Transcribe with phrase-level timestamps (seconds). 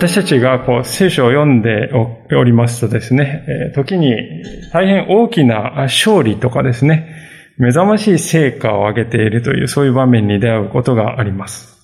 [0.00, 1.90] 私たちがこう聖書を読んで
[2.34, 3.44] おりますとですね、
[3.74, 4.16] 時に
[4.72, 7.06] 大変大きな勝利とかですね、
[7.58, 11.78] 目覚ましい成果を上げているというそういう場面に出会うことがあります。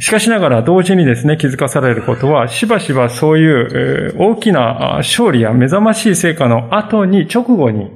[0.00, 7.90] しかしながら同時にですね、気づかされることは、しばしばそういう大きな勝利や目覚ましい成果の後に、直後に、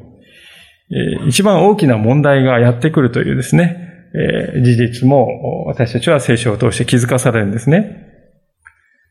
[1.27, 8.07] 一番大きな問題がやってくるというですね、え事実も私たちは聖書を通して気づかされるんですね。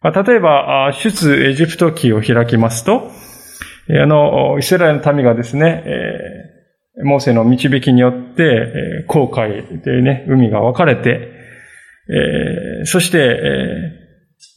[0.04, 3.12] 例えば、出エジプト記を開きますと、
[3.90, 11.32] あの、イスラエルの民がですね、えモーセの導きによって、航海でね、海が分かれて、
[12.82, 13.98] えそして、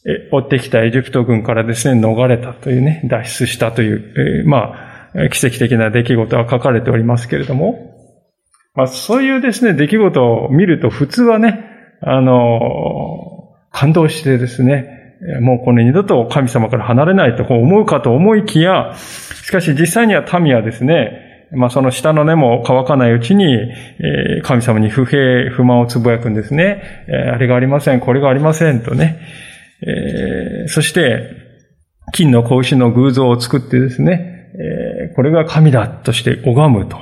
[0.05, 4.73] え追ってきたエジプト軍からですね、逃れたというね、脱出したという、えま
[5.13, 7.91] あ、奇跡的な出来事は書かれておりますけれども、
[8.73, 11.65] まあ、そういうですね、出来事を見ると普通はね、
[12.01, 18.95] あの、感動してですね、もうこの二度と神様から離れないと思うかと思いきや、
[19.43, 23.57] しかし実際には民はですね、まあその下の根も乾かないうちに、
[24.43, 27.05] 神様に不平、不満をつぶやくんですね。
[27.33, 29.19] あれがありません、これがありませんとね。
[30.67, 31.29] そして、
[32.13, 36.97] 金の子牛の偶像を作ってですね、これが神だとして拝むと。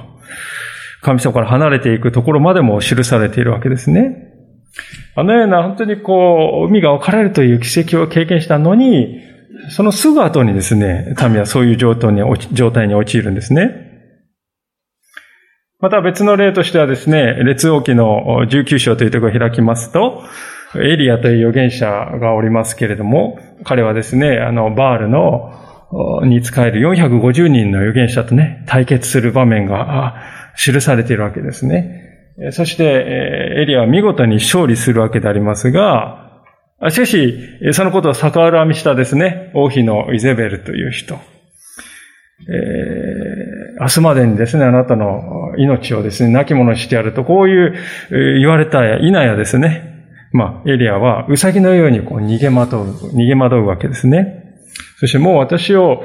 [1.02, 4.30] 神様から離れていくところまでも記されているわけですね。
[5.16, 9.22] あのような本当にこう、海が分かれるという奇跡を経験したのに、
[9.70, 12.22] そのすぐ後にですね、民はそういう状態に
[12.54, 13.90] 状態に陥るんですね。
[15.82, 20.24] また別の例としてはですね、列王記の19章というところを開きますと、
[20.76, 21.88] エリアという預言者
[22.20, 25.52] がおりますけれども、彼はですね、あの、バールの、
[26.24, 30.16] に使える450人の預言者とね、対決する場面が
[30.60, 32.52] 記されているわけですね。
[32.52, 36.44] そして、エリアは見事に勝利するわけでありますが、
[36.90, 37.38] しかし、
[37.74, 41.16] そのことを逆恨みしたですね、王妃のイゼベルという人。
[42.48, 49.90] えー、明日までにですね、あなたの命をですね、亡き者にしてやると、こういう言われたや否やですね、
[50.32, 52.80] まあ、エリアは、うさぎのようにこう逃げ惑う、
[53.14, 54.46] 逃げ惑うわけですね。
[55.00, 56.04] そしてもう私を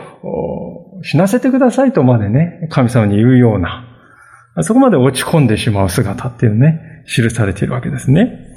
[1.03, 3.94] 死なせてくださいとまでね、神様に言うような、
[4.61, 8.51] そこまで落ち込んでしまう姿っていうね、記されているわけですね。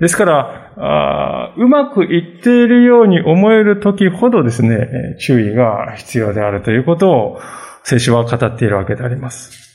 [0.00, 7.40] ですから、うまくいっているように思える時ほどですね、注意が必要であるということを
[7.84, 9.70] 聖書は語っているわけであります。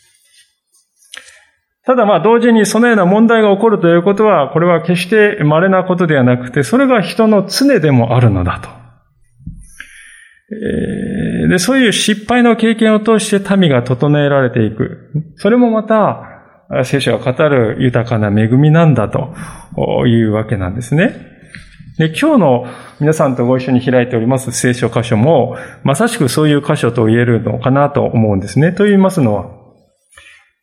[1.86, 8.70] ただまあ同時にそのような問題が起こるということは、これは決して稀なことではなくて、それが人の常でもあるのだと。
[11.50, 15.12] で、そういう失敗の経験を通して民が整えられていく。
[15.36, 16.34] それもまた、
[16.84, 19.34] 聖書が語る豊かな恵みなんだと
[20.06, 21.16] いうわけなんですね。
[21.98, 22.66] で、今日の
[23.00, 28.72] 皆さんとご一緒に開いております聖書箇所も、まさしくそういう箇所と言えるのかなと思うんですね。
[28.72, 29.50] と言いますのは、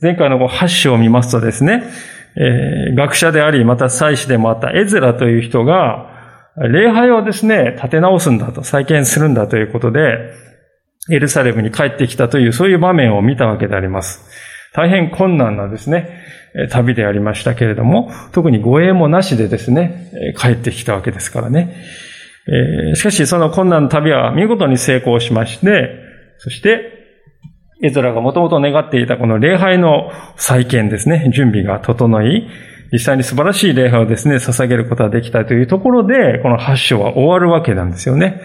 [0.01, 1.83] 前回の8章を見ますとですね、
[2.37, 6.11] えー、学者であり、また祭司でもあったエズラという人が、
[6.57, 10.19] 礼拝をですね、立て直すんだと、再建するんだということで、
[11.11, 14.25] エルサレムに帰ってきたという、そういう場面を見たわけであります。
[14.73, 16.25] 大変困難なですね、
[16.71, 21.75] 旅でありましたけれども、特に護衛もなしでですね、帰ってきたわけですからね。
[22.95, 25.91] しかし、その困難の旅は見事に成功しまして、
[26.39, 26.91] そして、
[27.83, 32.49] エズラがもともと願っていたこの礼拝の再建ですね、準備が整い、
[32.93, 38.41] 実際に素晴らしい礼拝をですね、捧げることができたというところで、この8章は終わるわけなんですよね。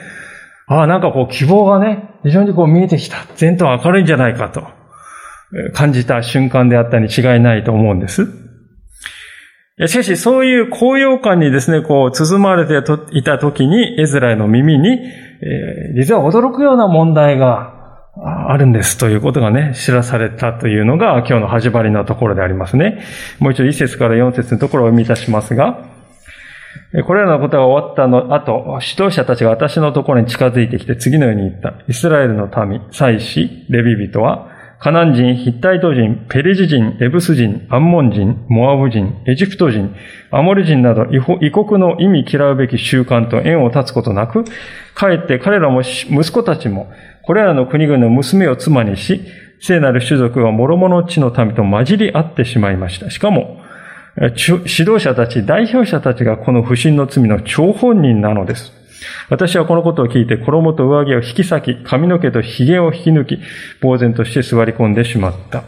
[0.69, 3.17] ああ、なんかこう希望がね、非常にこう見えてきた。
[3.39, 4.67] 前途明るいんじゃないかと
[5.73, 8.27] 感じた瞬間であったに違いないと思うんです。
[9.87, 12.77] しかし、そういう高揚感にですね、こう、包まれて
[13.13, 17.73] いた時に、エズラの耳に、えー、実は驚くような問題が
[18.49, 23.01] あるんですということがね、知らされたというのが今日の始まりのところでありますね。
[23.39, 25.88] もう一度一節から四節のところを読み出しますが、
[27.05, 31.73] これらのことが終わったの後、指導者たちが私のところに近づいてきて次のように言った。
[31.87, 34.49] イスラエルの民、祭司、レビ人は、
[34.79, 39.93] カナン人、ヒッタイト人、ペリジ人、エブス人、アンモン人、モアブ人、エジプト人、
[40.31, 41.05] アモリ人など
[41.41, 44.45] 異国の意味嫌うべき習慣と縁を断つことなく、
[44.95, 46.89] かえって彼らも息子たちも、
[47.23, 49.21] これらの国々の娘を妻にし、
[49.59, 53.09] 聖なる種族は諸々の地の民と混じり合ってしまいました。
[53.09, 53.58] しかも、
[54.19, 58.73] 指導者たち、代表者たちがこの不信の罪の張本人なのです。
[59.29, 63.39] 私はこのことを聞いて衣と上着を引き裂き、髪の毛と髭を引き抜き、
[63.81, 65.63] 呆然として座り込んでしまった。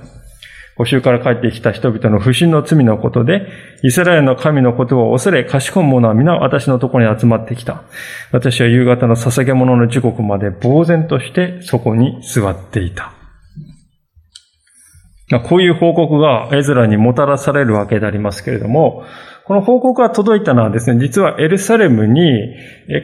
[0.75, 3.48] 補修から帰ってきた人々の不信の罪のことで、
[3.83, 7.83] イスラエルの神のことを恐れ、賢む者は皆私のところに集まってきた。
[8.31, 13.20] 私は夕方の捧げ物の時刻まで呆然としてそこに座っていた。
[15.39, 19.04] こういう報告がエズラにもたらされるわけでありますけれども、
[19.45, 22.56] この報告が届いたのはですね、実はエルサレムに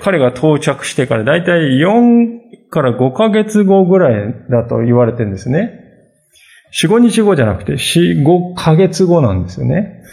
[0.01, 5.83] 彼が到着してからだいたい4から5ヶ月後ぐらいだと言われてるんですね。
[6.73, 10.03] 4、5日後じゃなくて4、5ヶ月後なんですよね。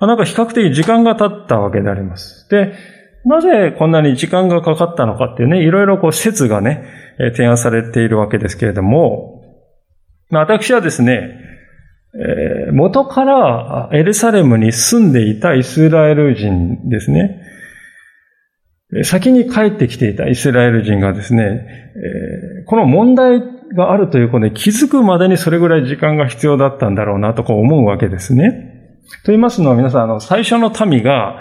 [0.00, 2.48] なんか比較的時間が経ったわけであります。
[2.50, 2.74] で、
[3.24, 6.84] なぜこんなに時間がかかったのかっていうね、いろいろこう説がね、
[7.36, 9.33] 提案されているわけですけれども、
[10.30, 11.40] 私はですね、
[12.16, 17.40] え元からエルサレムに住んでいたイスラエル人ですね。
[19.02, 23.40] 先に帰ってきていたイスラエル人がですね、この問題
[23.76, 29.00] があるということで気づくまでにそれぐらい時間が必要だったんだろうなとこう思うわけですね。
[29.24, 31.40] と言いますのは皆さん、あの、最初の民が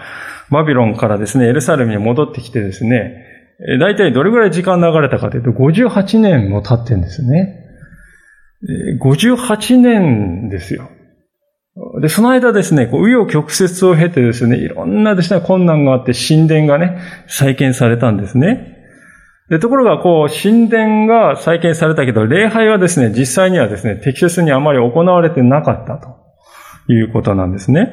[0.49, 3.25] バビロンからですね、エルサレムに戻ってきてですね、
[3.79, 7.62] 大体どれぐらい時間流れたかというと58年も経ってんですね。
[9.01, 10.89] 58年ですよ。
[12.01, 18.77] で、その間ですね、こう、紆余曲折を経てですね、いろんなですね、困難があって神殿がね、再建されたんですね。
[19.49, 27.89] で、ところが、こう、神殿が再建されたけど、礼拝はですね、実際にはですね、適切にあまり行われてなかったということなんですね。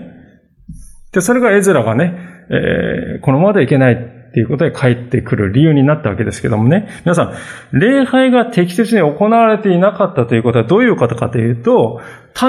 [1.12, 2.14] で、それがエズラがね、
[2.50, 4.19] えー、このままでいけない。
[4.30, 6.88] っていうことで帰ってくる理由になったわけですけどもね。
[7.04, 7.34] 皆さ
[7.72, 12.00] ん、礼拝が適切に行われていなかったということはどういうことかというと、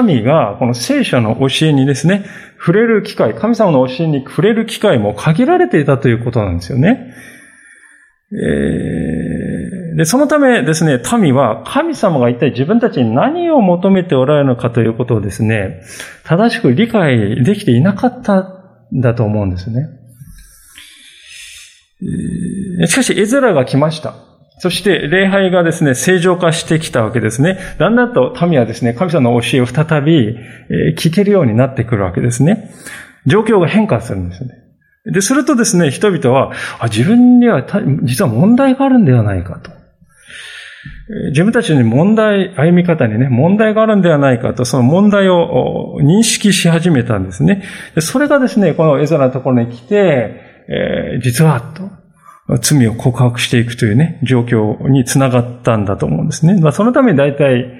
[0.04, 2.24] 民がこの聖書の教えにですね、
[2.56, 7.12] 触れる機会、神様の教えに触れる機会も限られていたということなんですよね。
[8.32, 15.82] えー、で、そのためですね、民は神様が一体自分たちに何を求めておられるのかということをですね、
[16.24, 18.38] 正しく理解できていなかった
[18.94, 20.01] んだと思うんですね。
[22.86, 24.14] しかし、エズラが来ました。
[24.58, 27.58] そして、礼拝がですね、正常化してきたわけですね。
[27.78, 30.36] だんだんと民はですね、神様の教えを再び
[30.96, 32.70] 聞けるようになってくるわけですね。
[33.26, 34.50] 状況が変化するんですね。
[35.12, 37.66] で、するとですね、人々は、あ自分には
[38.04, 39.70] 実は問題があるんではないかと。
[41.30, 47.64] 自分たちに問題、歩み方にね、問題があるんではないかと、その問題を認識し始めたんですね。
[47.98, 56.60] それがですね、このエザラのところに来て、えー、実は、と、罪を告白していくというね、状況につながったんだと思うんですね。
[56.60, 57.72] まあ、そのために大体、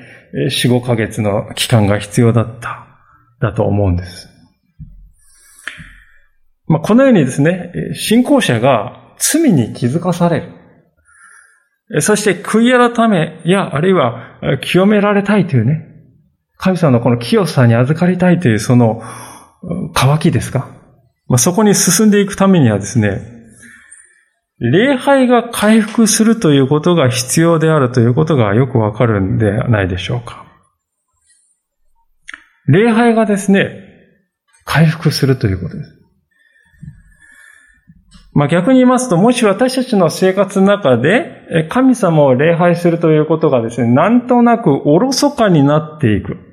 [0.49, 2.87] 4、5ヶ月の期間が必要だった、
[3.41, 4.29] だと思うんです。
[6.67, 12.01] まあ、このようにですね、信仰者が罪に気づかされる。
[12.01, 15.89] そして悔い改めや、あるいは清められたいというね、
[16.57, 19.03] 神様のこの清さに預かりたいというその
[19.93, 20.82] 渇きですか？
[21.33, 23.23] まあ、そこに進んでいくためにはですね、
[24.59, 30.45] 礼拝が回復するということが必要であるということがよくわかるんではないでしょうか。
[32.67, 33.81] 礼拝がですね、
[34.67, 36.03] 回復するということです。
[38.35, 46.52] まあ逆に言いますと、もし私たちの生活の中で神様を礼拝するということがですね、なんとなくおろそかになっていく。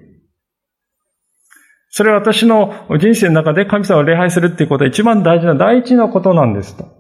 [1.89, 7.00] それは私の人生の中で神様を礼拝するっていうことは一番大事な第一のことなんですと。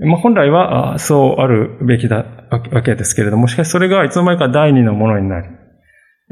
[0.00, 5.48] まあ、本来はそうあるべきだわけですけれども、しかしそれがいつの間にか第二のものになり、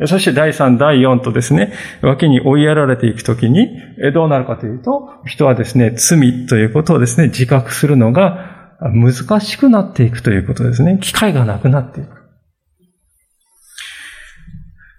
[0.04, 3.70] そして第三、第四とですね、脇に追いやられていくときに、
[4.12, 10.98] どうなるかというと、人はですね、罪ということをですね、自覚するのが難しくなっていくということですね。
[11.00, 12.15] 機会がなくなっていく。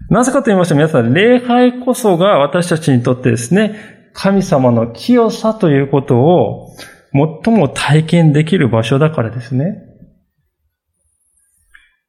[0.10, 6.76] なぜかと言いまして皆さん、礼拝こそが私たちにとってですね、神様の清さということを
[7.44, 9.84] 最も体験できる場所だからですね。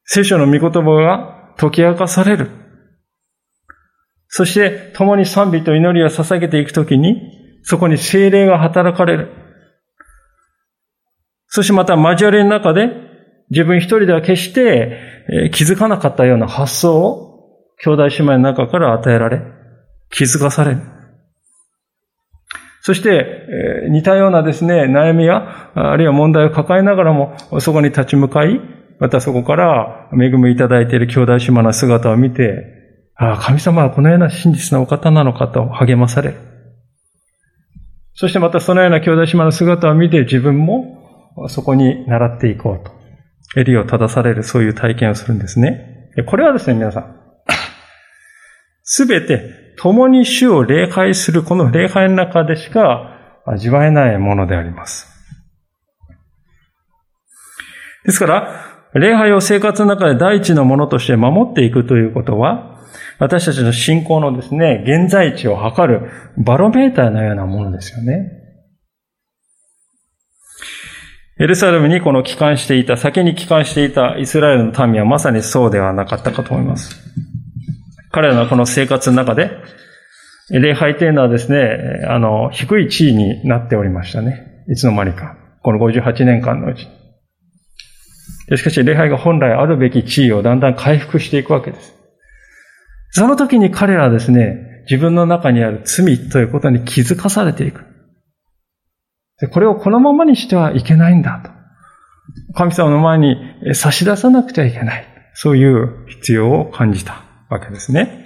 [0.05, 2.49] 聖書の御言葉が解き明かされる。
[4.27, 9.29] そして、共に賛美と祈りを捧げていくときに、そこに精霊が働かれる。
[11.47, 12.89] そしてまた交わりの中で、
[13.49, 17.28] 自分一人では決して気づかなかったような発想を
[17.83, 19.41] 兄弟姉妹の中から与えられ、
[20.09, 20.81] 気づかされる。
[22.81, 23.45] そして、
[23.89, 28.59] 似たようなですね、悩みや、あるいは問題を抱えながらも、そこに立ち向かい、
[28.99, 32.79] またそこから恵みいただいている兄弟姉妹の姿を見て、
[33.15, 36.37] ああ、神様はこのような真実なお方なのかと励まされる。
[38.13, 42.91] そしてまたそのような兄弟姉妹の姿を見て自分もそこに習っていこうと。
[43.55, 46.11] 襟を正されるそういう体験をするんですね。
[46.27, 47.18] これはですね、皆さん。
[48.91, 55.07] すべて共に主を礼拝するこの礼拝の中でしか味わえないものであります。
[58.03, 62.79] ですから、礼拝を生活の中で第一のものとして守っていくということは、
[63.19, 66.09] 私たちの信仰のですね、現在地を測る
[66.43, 68.31] バロメーターのようなものですよね。
[71.39, 76.99] エルサレムにこの帰還していた、先に帰還していたイスラエルの民はまさにそうではなかったかと思います。
[78.11, 79.51] 彼らのこの生活の中で、
[80.49, 84.63] 礼拝というのはですね、あの、低い地位になっておりましたね。
[84.67, 85.37] いつの間にか。
[85.61, 86.87] この58年間のうち。
[88.57, 91.93] しかし、礼拝が本来あるべき地位をだんだん回復していくわけです。
[93.11, 97.85] その時に彼らはですね、自分の中にある罪ということに気づかされていく。
[99.51, 101.51] これをこのままにしてはいけないんだと。
[102.55, 105.05] 神様の前に差し出さなくてはいけない。
[105.33, 108.25] そういう必要を感じたわけですね。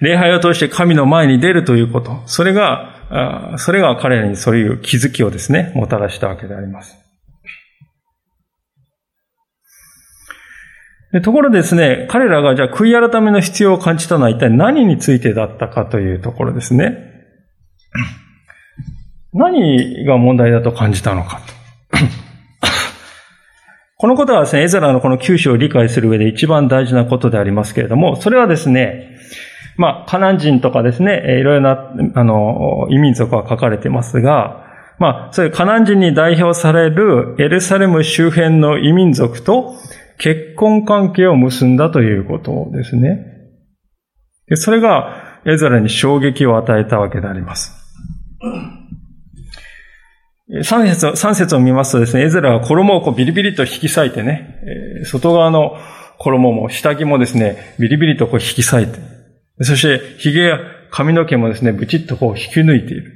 [0.00, 2.22] 礼拝を通して神の前に出るということ。
[2.26, 6.96] それが、それが彼らにそういう気づきをですね、もたらしたわけであります。
[11.12, 16.98] でところですね、彼らがじゃあ悔い改めの必要を感じたのは一体何についてだったかというところですね。
[19.32, 21.40] 何が問題だと感じたのか
[21.92, 21.96] と
[23.98, 29.16] このことはですね、エザラのこの九章を理解する上で一番大事なことでありますけれども、それはですね、
[29.78, 34.64] まあ、カナン人とかですね、いろいろな、あの、移民族は書かれてますが、
[34.98, 39.74] まあ、そういうカナン人に代表されるエルサレム周辺の移民族と
[40.18, 43.32] 結婚関係を結んだということですね。
[44.48, 47.74] でそれがエザラに衝撃を与えたわけであります。
[50.62, 54.60] 三節三節を見ますとですね、エゼラは衣をこうビリビリと引き裂いてね、
[55.04, 55.76] 外側の
[56.18, 58.98] 衣も下着もですね、ビリビリとこう引き裂いて、
[59.62, 60.58] そして髭や
[60.90, 63.12] 髪の毛もですね、ブチッとこう引き抜いている。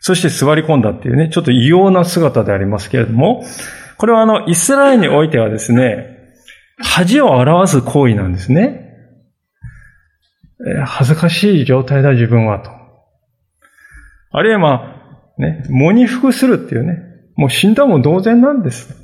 [0.00, 3.42] そして座り込んだっていうね、ちょっと異様な姿でありますけれども、
[3.96, 6.16] これはあの、イスラエルにおいてはですね、
[6.78, 8.82] 恥を表す行為なんですね。
[10.84, 12.70] 恥ずかしい状態だ自分はと。
[14.32, 14.95] あるいはまあ、
[15.38, 16.98] ね、喪に服するっていうね、
[17.36, 18.96] もう死んだも同然なんです。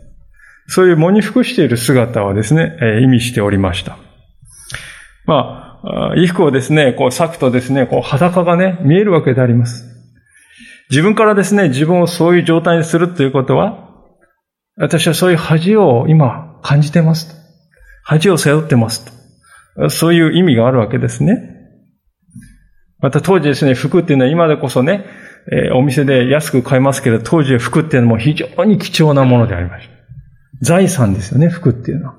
[0.68, 3.98] そういう喪に服している姿はですね、意味しておりました。
[5.26, 9.88] まあ、衣服をですね、こう裂くとですね、こう裸がね、見えるわけであります。
[10.90, 13.88] 自分からですね、自分をそういう状態にするということは、
[14.76, 17.36] 私はそういう恥を今感じてます
[18.04, 19.12] 恥を背負ってます。
[19.90, 21.36] そういう意味があるわけですね。
[23.00, 25.04] また当時ですね、服っていうのは今でこそね、
[25.50, 29.92] えー、お店で安く買えますけど、当時服っていうのも非常に貴重なものでありました。
[30.60, 32.14] 財産ですよね、服っていうのは。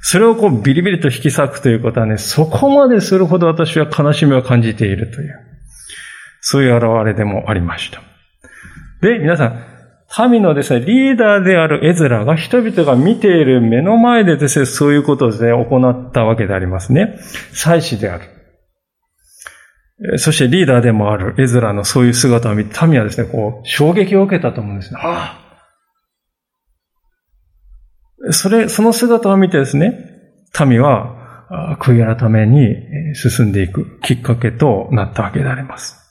[0.00, 5.40] それをこうビリビリと引き裂くということはね、そこまでするほど私は悲しみを感じているという、
[6.40, 8.00] そういう現れでもありました。
[9.02, 17.18] で、皆さん、民のですね、リーダーであるエズラが人々が見ている目の前でですね、そういうことをですね、行ったわけでありますね。
[17.52, 18.35] 祭司である。
[20.18, 25.00] そしてリーダーでもあるエズラのそういう姿を見て、民はですね、こう、衝撃を受けたと思うんですね。
[25.02, 25.46] ああ
[28.32, 29.98] それ、その姿を見てですね、
[30.66, 36.02] 民は、悔い改めに進んでいくきっかけとなったわけであります。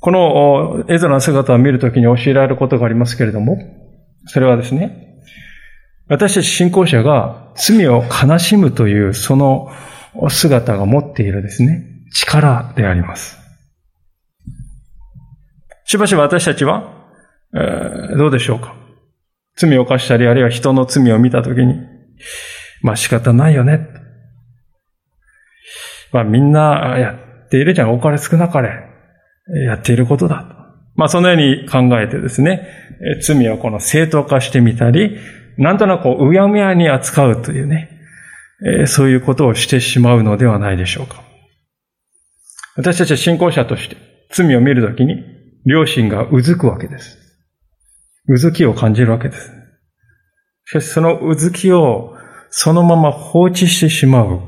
[0.00, 3.56] このエズラの姿を見るときに教えられることがありますけれども、
[4.26, 5.20] それはですね、
[6.08, 9.68] 私たち信仰者が罪を悲しむというその
[10.16, 13.38] お姿が持っているですね、力であります。
[15.84, 16.92] しばしば私たちは、
[17.54, 18.74] えー、どうでしょうか
[19.56, 21.74] 罪を犯したり、あるいは人の罪を見たときに、
[22.82, 23.86] まあ仕方ないよね。
[26.12, 27.12] まあみんなや
[27.46, 28.94] っているじゃん、お金少なかれ。
[29.66, 30.54] やっていることだと。
[30.96, 32.66] まあ、そのように考えてですね、
[33.20, 35.18] 罪をこの正当化してみたり、
[35.58, 37.90] なんとなくうやむやに扱うというね、
[38.86, 41.22] そういうことをしてしまうのではないでしょうか。
[42.76, 43.96] 私たちは信仰者として
[44.30, 45.16] 罪を見るときに、
[45.64, 47.18] 良心がうずくわけです。
[48.28, 49.50] うずきを感じるわけです。
[50.66, 52.14] しかしそのうずきを
[52.50, 54.40] そのまま放置してしまう。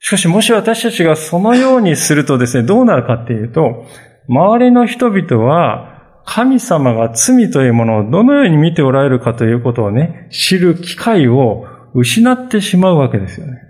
[0.00, 3.86] しかしもし私たちがそのようにするとですね、どうなるかっていうと、
[4.28, 5.95] 周りの人々は
[6.26, 11.64] 神様が罪というものをどのように見ておられるかということをね、知る機会を
[11.94, 13.62] 失ってしまうわけですよね。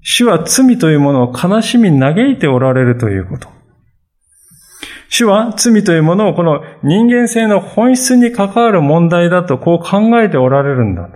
[0.00, 3.48] 主は罪というものを悲しみ嘆いておられるということ。
[5.08, 11.10] 主は罪というものをこの人間性の本質に関わる問題だとこう考えておられるんだ。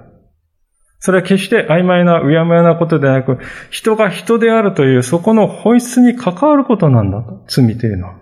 [0.98, 3.38] それは決して曖昧な、うやむやなことではなく、
[3.70, 7.44] 人が人であるというそこの本質に関わることなんだと。
[7.46, 8.19] 罪というのは。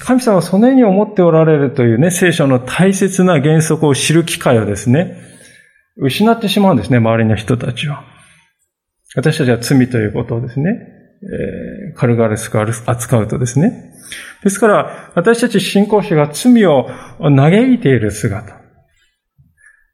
[0.00, 5.16] 神様はそのように思っておられるというね、聖書の大切な原則を知る機会をですね、
[5.96, 8.04] 失ってしまうんですね、周りの人たちは。
[9.14, 10.70] 私たちは罪ということをですね、
[11.22, 13.92] えー、軽々しく扱うとですね。
[14.42, 16.88] ですから、私たち信仰者が罪を
[17.20, 18.60] 嘆いている姿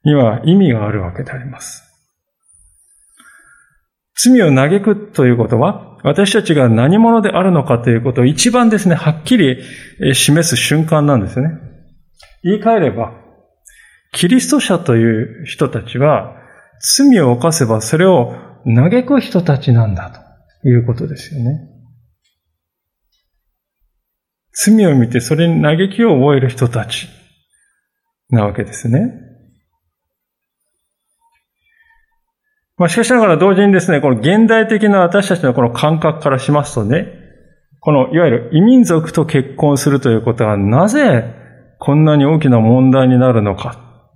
[0.03, 1.90] には意味があるわけであります。
[4.15, 9.63] 罪を嘆くということは、私たちが何者であるのかということを一番ですね、はっきり
[10.13, 11.49] 示す瞬間なんですね。
[12.43, 13.13] 言い換えれば、
[14.13, 16.35] キリスト者という人たちは、
[16.81, 18.33] 罪を犯せばそれを
[18.65, 20.11] 嘆く人たちなんだ
[20.63, 21.67] ということですよね。
[24.53, 27.07] 罪を見てそれに嘆きを覚える人たち
[28.29, 29.30] なわけですね。
[32.77, 37.07] まあ、しかしながら同時にですね、この現代的な私たちのこの感覚からしますとね、
[37.79, 41.33] このいわゆる異民族と結婚するということはなぜ
[41.79, 44.07] こんなに大きな問題になるのか。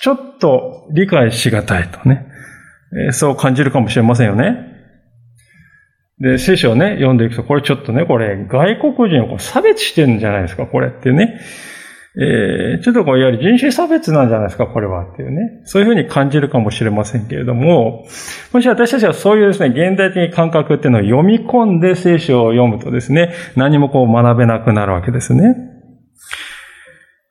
[0.00, 2.26] ちょっと理解しがたいとね。
[3.12, 4.66] そう感じるかもしれませんよね。
[6.20, 11.40] で、聖書をね、読んでいくと、これちょっとね、これ、外国人を差別してるんじゃないですか、これってね。
[12.16, 15.60] えー、ちょっとこう、いわゆる人種差別なんじゃないですか、これはっていうね。
[15.64, 18.06] そういうふうに感じるかもしれませんけれども、
[18.52, 25.54] もし私たちはそういうですね、現代的感覚っていうのを読み込んで聖書を読むとですね、何もこう学べなくなるわけですね。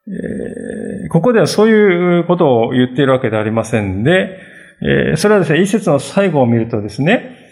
[0.07, 4.39] えー、ここではそういうことを言っているわけではありませんで、
[4.81, 7.46] えー、それはですね、一節の最後を見るとですね、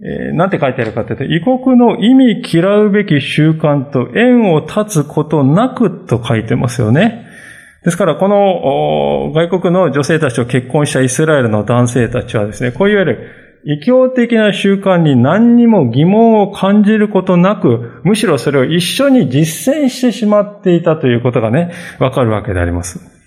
[0.00, 7.26] えー、なんて書いてあるかというと、異国の意味嫌うべき習慣と縁を断つことなくと書いてますよね。
[7.84, 13.30] ですから、この外国の女性たちと結婚したイスラエルの男性たちはですね、こういわゆる
[13.66, 23.23] 異教的な習慣に何にも疑問を感じることなく、むしろそれを一緒に実践してしまっていたということがね、わかるわけであります。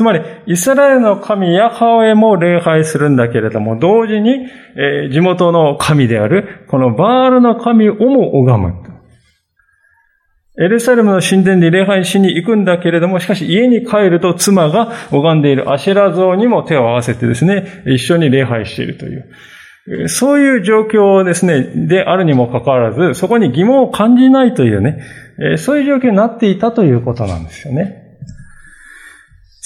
[0.00, 8.74] つまり、イスラエルの神ヤハウェも礼拝するんだけれども、同時に、えー、地元の神である、このバールの神をも拝む。
[10.58, 19.14] エルサレムの神殿で礼拝しに行くんだけれども、しかし家に帰ると妻が拝んでいるアシェラ像にも手を合わせてですね、一緒に礼拝しているとい
[19.98, 20.08] う。
[20.08, 25.02] そういう状況ですね、であるにもかかわらず、そこに疑問を感じないというね、
[25.58, 28.09] そういう状況になっていたということなんですよね。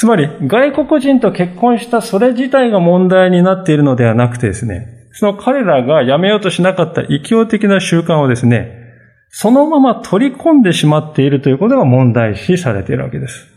[0.04, 8.84] つまり、外国人と結婚したそれ自体が問題になっているのではなくてですね、その彼らがやめようとしなかった異教的な習慣をですね、
[9.30, 13.48] そのまま取り込んでしまっているということが問題視されているわけです。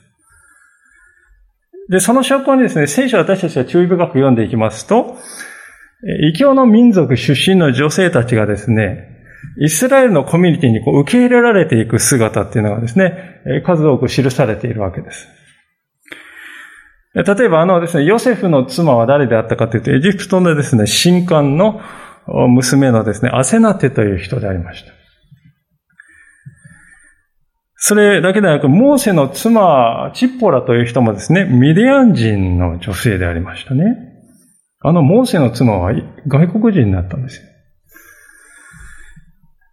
[1.89, 5.17] で、その証拠にですね、聖書を私たちが注意深く読んでいきますと、
[6.31, 9.17] 異教の民族出身の女性たちがですね、
[9.59, 15.27] イスラエルのコミュニティにこう受け入れられていく姿っていうのがですね、数多く記されているわけです。
[17.23, 21.81] 例えばあのですね、ヨセフの妻は誰であったかというと、エジプトのですね、神官の
[22.27, 24.91] 娘のですね、アセナテという人でありました。
[27.79, 33.83] それだけでなく、モーセの妻、チッポラという人もですね、ミディアン人の女性でありましたね。
[34.81, 35.91] あのモーセの妻は
[36.27, 37.47] 外国人になったんですよ。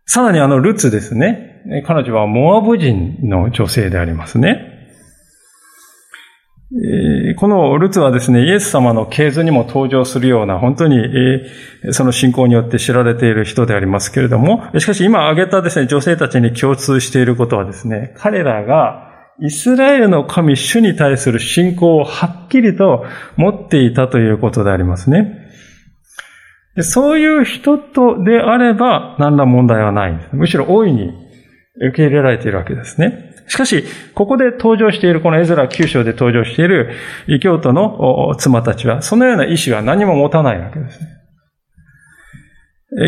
[0.06, 1.62] さらにあのルツですね。
[1.86, 4.73] 彼女はモアブ人の女性でありますね。
[7.36, 10.98] このルツはですね、イエス様の系図にも登場するような、本当に、
[11.92, 23.04] その信仰によって知られている人でありますけれども、しかし今挙げたですね、女性たちに共通していることはですね、彼らがイスラエルの神主に対する信仰をはっきりと
[23.36, 25.40] 持っていたということでありますね。
[26.80, 30.28] そういう人とであれば何ら問題はない。
[30.32, 31.12] むしろ大いに
[31.76, 33.33] 受け入れられているわけですね。
[33.46, 36.94] しかし、ここで登場している、このエズラ9章で登場している
[37.26, 41.08] 異教徒の妻たちは、そのような意志は何も持たないわけですね。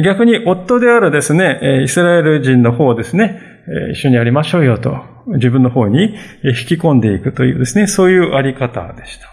[0.03, 3.40] 逆に、夫であるですね、イスラエル人の方ですね、
[3.92, 9.29] 一緒にやりましょうよと自分の方に引き込んでいくというですね、そういうあり方でした。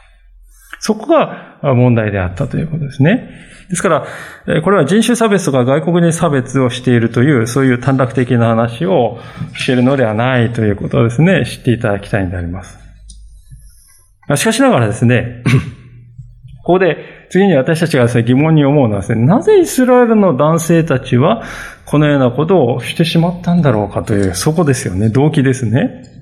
[0.80, 3.30] そこが問題であったということですね。
[3.70, 9.20] ですから、これは人種差別とか外国人差別をしているという、そういう短絡的な話を
[9.56, 12.78] しているのではないということをですね、知っていただきたいんであります。
[14.36, 15.44] しかしながらですね、
[16.64, 16.98] ここで
[17.30, 21.44] 次に私たちがですね、疑問に思うのはですね、なぜイスラエルの男性たちは
[21.86, 25.10] このようなことをしてしまったんだろうかという、そこですよね。
[25.10, 26.13] 動機ですね。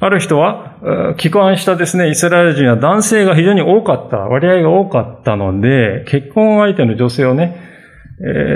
[0.00, 7.56] ある人は、帰還したですね、イスラエル人は男性が非常に多かった、割合が多かったので、結婚相手の女性をね、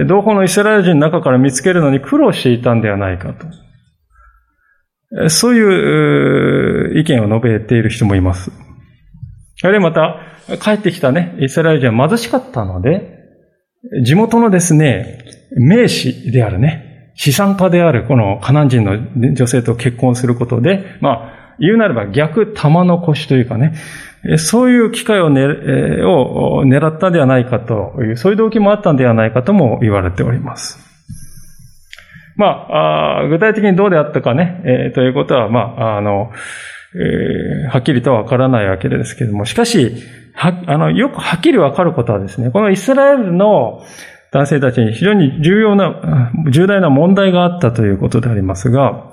[0.06, 3.46] 同胞のイスラエル人の中から見つけるのに苦労していたんではないかと。
[5.30, 8.50] そういう意見を述べている人もいます。
[9.62, 10.20] あるいはまた、
[10.58, 13.16] 帰ってきたね、イスラエル人は貧しかったので、
[14.04, 15.24] 地元のですね、
[15.56, 16.87] 名士であるね、
[17.18, 18.96] 資産家であるこのカナン人の
[19.34, 23.74] 女性と結婚することで、まあ、言うなれば逆玉の腰というかね、
[24.38, 30.78] そういう機会を,、ね、を狙ったんではないかという、そういう動機もあったんではないかとも言われております。
[32.36, 36.30] まあ、あ具体的にどうであったかね、えー、ということは、まあ、あの、
[36.94, 39.96] えー、はっきりとはわからないわけですけれども、しかし、
[40.34, 43.82] は、あの、よくはっきりわかることはですね、このイスラエルの
[44.32, 49.10] 男性たちに非常に重要な、重大な問題があったということでありますが、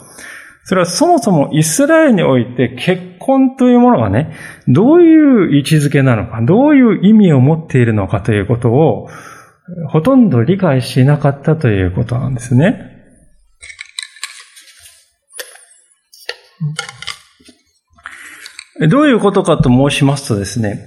[0.64, 4.36] それはそもそもイスラエルにおいて結婚というものがね、
[4.68, 9.08] どういう位置づけなのか、どういう意味を持っているのかということを、
[9.90, 12.92] ほとんど理解しなかったということなんですね。
[18.90, 20.80] どういうことかと申しますとですね、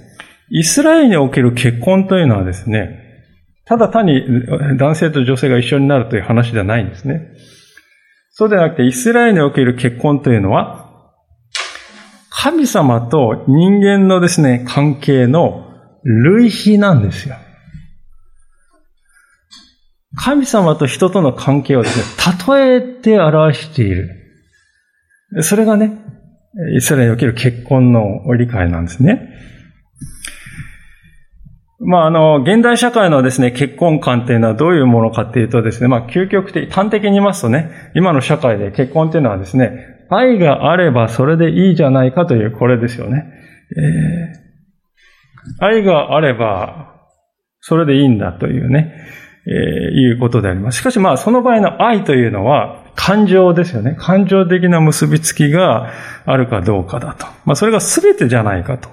[0.50, 3.07] イスラエルにおける結婚というのはですね、
[3.68, 4.22] ただ単に
[4.78, 7.32] 男性と女性が一緒になるという話ではないんですね。
[8.30, 10.88] そうではなくて、イスラエルにおける結婚というのは、
[12.30, 15.66] 神様と人間のですね、関係の
[16.04, 17.36] 類比なんですよ。
[20.16, 24.08] 神様と人との関係をですね、例えて表している。
[25.42, 25.92] それがね、
[26.74, 29.28] イスラエルにおける結婚の理解なんですね。
[31.80, 43.26] まあ、あの、現代社会のですね、結婚観っていうのはどういうものかっていうとですね、まあ、究極的、端的に言いますとね、今の社会で結婚っていうのはですね、愛があればそれでいいじゃないかという、これですよね。
[43.76, 46.96] えー、愛があれば、
[47.60, 48.94] それでいいんだというね、
[49.46, 50.78] えー、いうことであります。
[50.78, 53.94] しかしまあ、その場合の愛というのは、感情ですよね。
[53.96, 55.92] 感情的な結びつきが
[56.26, 57.26] あるかどうかだと。
[57.44, 58.88] まあ、それが全てじゃないかと。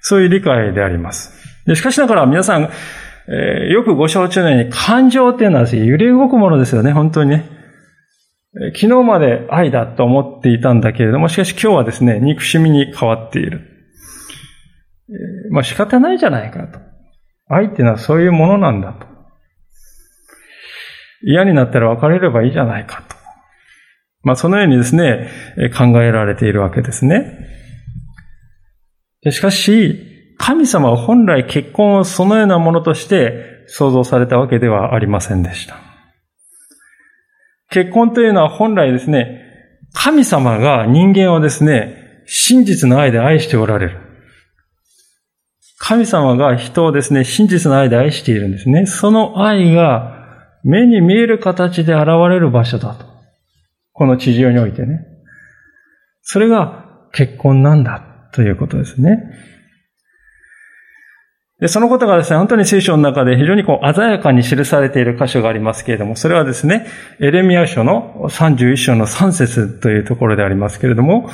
[0.00, 1.43] そういう理解であります。
[1.74, 7.48] しかしながら皆さん、えー、よくご承知のように感情っていうのは揺れ動くものですよね、本当にね。
[8.74, 13.62] 昨日まで愛だと思っていたんだけれども、しかし今日はですね、憎しみに変わっている。
[15.50, 16.78] まあ仕方ないじゃないかと。
[17.48, 19.06] 愛っていうのはそういうものなんだと。
[21.26, 23.16] 嫌になったら別れればいいじゃないかと。
[24.22, 25.30] まあそのようにですね、
[25.76, 27.38] 考えられているわけですね。
[29.30, 35.76] しかし、神様は本来結婚をそのようなものとして創造されたわけではありませんでした。
[37.70, 39.40] 結婚というのは本来ですね、
[39.92, 44.00] 神様が人間をですね、真実の愛で愛しておられる。
[45.78, 48.86] 神様が人をですね、真実の愛で愛しているんですね。
[48.86, 50.14] その愛が
[50.62, 53.06] 目に見える形で現れる場所だと。
[53.92, 55.00] この地上においてね。
[56.22, 59.18] それが結婚なんだということですね。
[61.64, 66.86] で、そのことがですね、本当に聖書の中で非常にこう鮮やかに記されている箇所がありますけれども、それはですね、
[67.20, 71.30] エレミア書の31章の3節というところでありますけれども、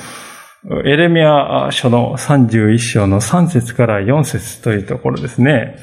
[0.84, 5.74] エレミア書の31章の3節から4節というところですね、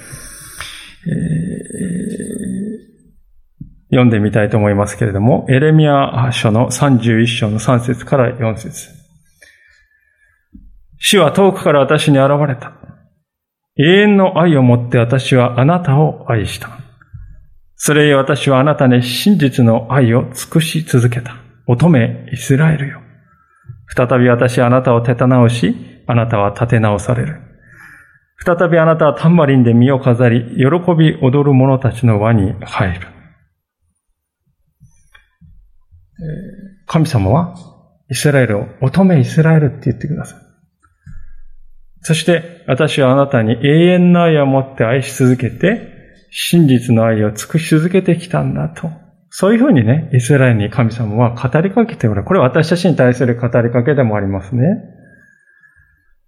[3.90, 8.92] 読んでみたいと思いますけれども、エレミア書の31章の3節から4節
[11.00, 12.77] 主は遠くから私に現れた。
[13.80, 16.70] 永遠の愛をもって私はあなたを愛した。
[17.76, 21.36] それゆえ私はあなたに真実の愛を尽くし続けた。
[21.68, 23.02] 乙女イスラエルよ。
[23.96, 25.76] 再び私はあなたを立て直し、
[26.08, 27.40] あなたは立て直される。
[28.44, 33.08] 再びあなたはタンバリンで身を飾り、喜び踊る者たちの輪に入る。
[36.88, 37.56] 神様は
[38.10, 40.47] イスラエルを乙女イスラエルって言ってください。
[42.08, 45.92] そして私はあなたに永遠の愛を持って愛し続けて、
[46.32, 48.90] 真実の愛を尽くし続けてきたんだと。
[49.30, 52.26] そういうふうにね、イスラエルに神様は語りかけておられる。
[52.26, 54.64] これは私たちに対する語りかけでもありますね。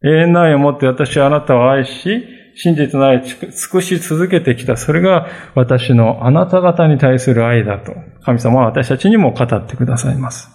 [0.04, 3.38] 永遠の愛をもって私はあなたを愛し、真実の愛を尽
[3.72, 4.76] くし続けてきた。
[4.76, 7.94] それが私のあなた方に対する愛だと。
[8.26, 10.50] 神様は私たちにも語ってくださいます。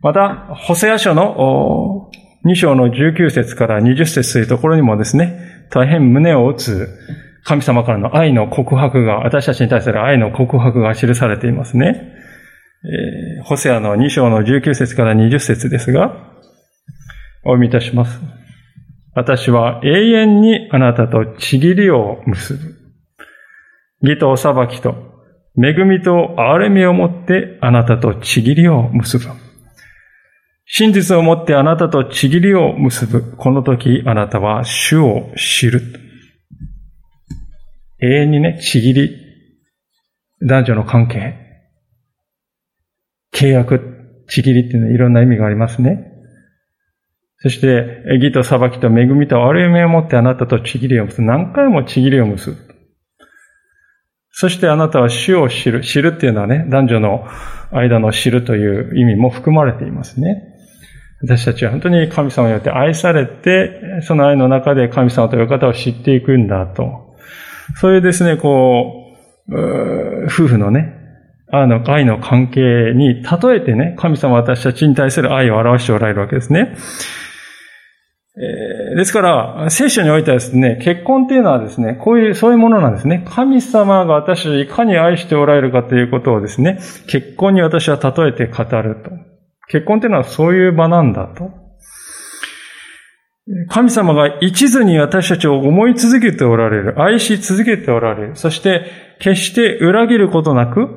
[0.00, 2.10] また、ホセア書の
[2.44, 6.88] 2章の19節から20節というところにもですね、大変胸を打つ
[7.44, 12.12] 神様からの愛の告白が、私たちに対する愛の告白が記されていますね。
[12.84, 16.32] えー、ホセアの2章の19節から20節ですが、
[17.44, 18.20] お読みいたします。
[19.14, 22.74] 私は永遠にあなたとちぎりを結ぶ。
[24.02, 24.94] 義と裁きと
[25.56, 29.26] 恵みと憐れみをもってあなたとちぎりを結ぶ。
[30.66, 33.36] 真実をもってあなたとちぎりを結ぶ。
[33.36, 35.82] この時あなたは主を知る。
[38.00, 39.16] 永遠にね、ちぎり、
[40.42, 41.36] 男女の関係。
[43.34, 46.12] 契約、ちぎりっていうのはいろんな意味がありますね。
[47.38, 51.26] そして、義と裁きと恵みと悪い目を持ってあなたとちぎりを結ぶ。
[51.26, 52.56] 何回もちぎりを結ぶ。
[54.30, 55.82] そしてあなたは主を知る。
[55.82, 57.26] 知るっていうのはね、男女の
[57.70, 60.53] 間の知るという意味も含まれていますね。
[61.26, 67.14] 私たちは本当に神様によって愛されて、その愛の中で神様という方を知っていくんだと。
[67.76, 69.16] そういうですね、こ
[69.48, 71.00] う、夫婦のね、
[71.50, 76.76] 愛の愛の関係に例えてね、神様は私たちに対する愛を表しておられるわけですね。
[78.36, 83.24] え、ですから、聖書においてはですね、結婚っていうのはですね、こういう、そういうものなんですね。
[83.28, 89.33] 神様が私をいかに愛しておられるかということをですね、結婚に私は例えて語ると。
[89.68, 91.50] 結婚っていうのはそういう場なんだと。
[93.68, 96.94] 神様が一途に私たちを思い続けておられる。
[97.02, 98.36] 愛し続けておられる。
[98.36, 100.88] そして、決して裏切ることなく、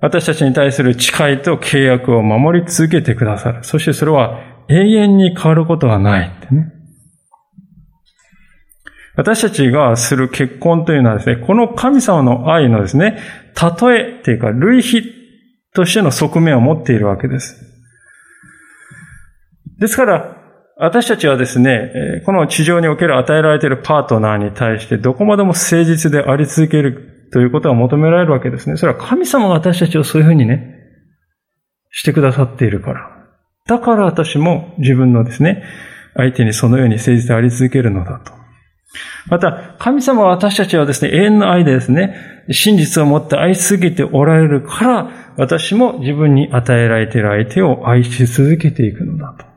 [0.00, 3.64] 私たちに対する誓いと契約を守り続けてくださる。
[3.64, 6.72] そしてそれは永遠に変わることはないってね。
[9.16, 13.18] 私たちがする結婚というのはですね、この神様の愛のですね、
[13.80, 15.02] 例えっていうか類比
[15.74, 17.65] としての側面を持っているわけです。
[19.78, 20.36] ですから、
[20.78, 28.76] 私たちはですね、この地上における与えられているパートナーに対してどこまでも誠実であり続けるということが求められるわけですね。
[28.76, 30.74] それは神様が私たちをそういうふうにね、
[31.90, 33.10] してくださっているから。
[33.66, 35.64] だから私も自分のですね、
[36.14, 38.32] 相手にそのように誠実であり続けるのだと。
[39.28, 42.14] また、神様は私たちはですね、永遠の愛でですね、
[42.50, 49.55] 真実を持って愛しすぎておられるから、私も自分に与えられている相手を愛し続けていくのだと。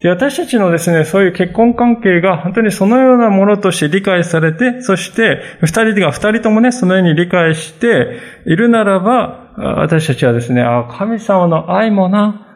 [0.00, 12.46] で、私たちのですね、そういう結婚関係が本当にそのようなものとして理解されて、そして二人が二人ともね、そのように理解しているならば、私たちはですね、あ神様の愛もな、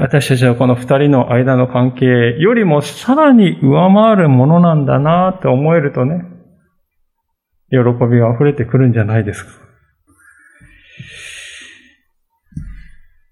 [0.00, 6.24] 私たちはこの二人の間の関係よりもさらに上回るものなんだなって思えるとね、
[7.70, 7.78] 喜
[8.10, 9.50] びが溢れてくるんじゃないですか。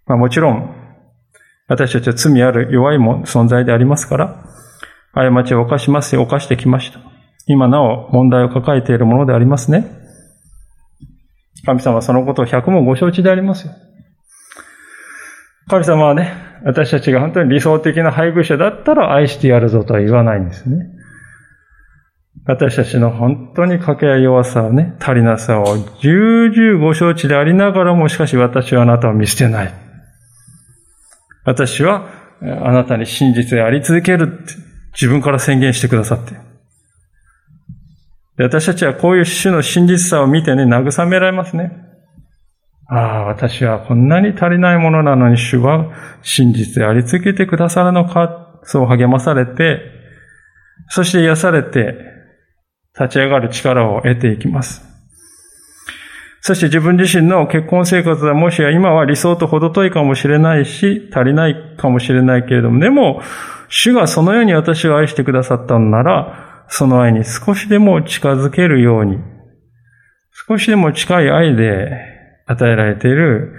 [0.07, 0.88] まあもちろん、
[1.69, 4.45] 私たちは罪ある弱いも存在でありますから、
[5.13, 7.01] 過ちを犯しますよ、犯してきました。
[7.47, 9.87] 今なお問題を抱えているものでありますね。
[11.65, 13.73] 神様はそのことを百もご承知でありますよ。
[15.69, 16.33] 神様はね、
[16.65, 20.87] 私たちが本当に理想的な配偶者だったら愛してやるぞとは言わないんですね。
[22.47, 29.88] 私たちの本当に掛け合い弱さをね、足りなさを重々ご承知でありながらも、しかし私はあなたを見捨てない。
[31.49, 32.11] 私は
[32.43, 34.53] あなたに真実であり続けるって
[34.93, 36.35] 自分から宣言してくださって。
[38.37, 41.73] で私たちはこういう種の真実さを見てね、慰められますね。
[42.87, 45.91] ああ、私はこんなに足りないものなのに主は
[46.23, 49.81] 真実であり続けてくださるのか、そう励まされて、
[50.89, 51.95] そして癒されて、
[52.95, 54.88] 立ち上がる力を得ていきます。
[56.41, 63.23] そして自分自身の結婚生活はもしや今は理想と程遠いかもしれないし、足りないかもしれないけれども、でも、
[63.69, 69.19] 主がそのように私を愛してくださったのなら、その愛に少しでも近づけるように、
[70.49, 71.91] 少しでも近い愛で
[72.47, 73.53] 与えられている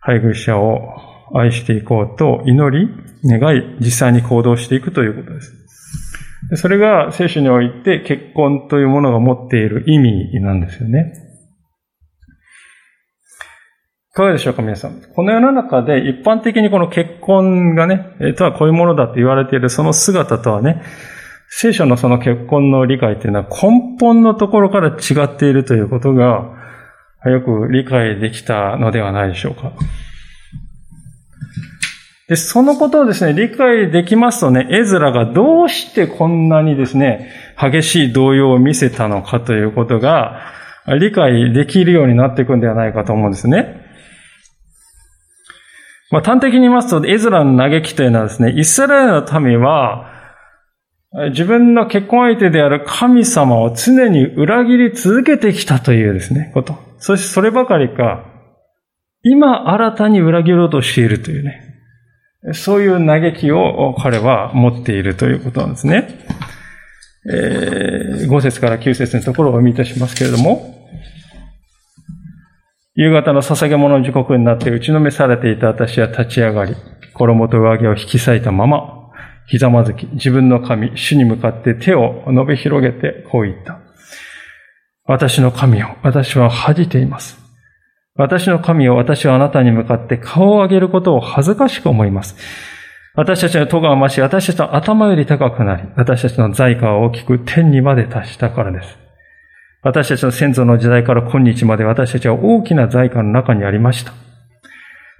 [0.00, 0.96] 配偶者を
[1.34, 2.88] 愛していこうと祈り、
[3.24, 5.54] 願い、実際に行動していくということです。
[6.56, 11.27] それが聖書において結婚というものが持っている意味なんですよね。
[14.18, 15.00] かがでしょうか、皆さん。
[15.14, 20.82] この世の中で一般的にこの結婚がね、とはこういうものだと言われているその姿とはね、
[21.48, 26.50] 聖書のその結婚の理解っていうのは根本のところから違っているということが
[27.24, 29.72] よく理解できたのではないでしょうか。
[32.28, 40.40] で、そのことをですね、理解できますとね、エズラがどうしてこんなにですね、激しい動揺を見せたのかということが、
[41.00, 43.77] 理解できるようになっていくんではないかと思うんですね。
[46.10, 50.10] まあ、端的に言いますと、エズラの嘆きというのはですね、イスラエルの民は、
[51.30, 56.76] 自分の結婚相手である神様を常に裏切り続けてきたというですね、こと。
[56.98, 58.24] そしてそればかりか、
[59.22, 61.62] 今新たに裏切ろうとしているというね、
[62.54, 66.08] そういう嘆きを彼は持っているということなんですね。
[67.30, 70.77] えー、5節から9節のところをお見いたしますけれども、
[73.00, 76.74] 夕方の捧げ物の時刻になって打ちのめされていた私は立ち上がり、
[77.14, 79.12] 衣と上着を引き裂いたまま、
[79.46, 83.78] ひざまずき、自分の神、主に向かって手を伸び広げてこう言った。
[85.04, 87.38] 私の神を、私は恥じています。
[88.16, 92.34] 私の神を私はあなたに向かって顔を上げることを恥ずかしく思います。
[93.14, 99.07] 私たちの戸が増し、私たちの頭より高くなり、私たちの財貨は大きく天にまで達したからです。
[99.82, 104.12] 私たちの先祖の時代から今日まで私たちは大きな財貨の中にありました。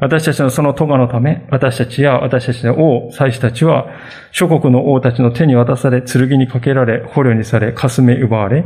[0.01, 3.89] 私たちのその咎のため、私たちや私たちの王、祭司たちは、
[4.31, 8.65] 諸国の王たちの手に渡され、剣にかけられ、捕虜にされ、かすめ奪われ、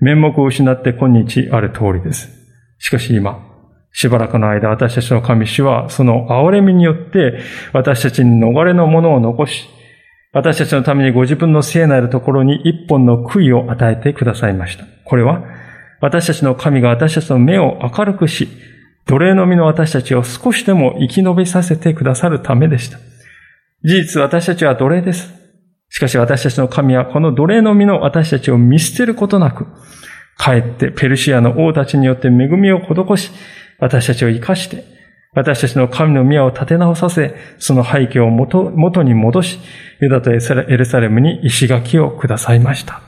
[0.00, 2.30] 面目を失って今日ある通りです。
[2.78, 3.46] しかし今、
[3.92, 7.40] しばらくの間、私たちの神主は、その憐れみによって、
[7.74, 9.68] 私たちに逃れのものを残し、
[10.32, 14.84] 私たちのためにご自分の聖なるところに一本の杭を与えてくださいました。
[15.04, 15.42] これは、
[16.00, 18.48] 私たちの神が私たちの目を明るくし、
[19.06, 22.98] 奴隷の身の私たちを少しでも生き延びさせてくださるためでした。
[23.82, 25.34] 事実、私たちは奴隷です。
[25.88, 29.66] しかし私たちの神はこの奴隷の身の私たちを見捨てることなく、
[30.36, 33.32] かえってペルシアの王たちによって恵みを施し、
[33.80, 34.84] 私たちを生かして、
[35.32, 39.60] 私たちの神の宮を建て直させ、その廃墟を元元に戻し、
[40.00, 43.00] ユダとエルサレムに石垣をくださいました。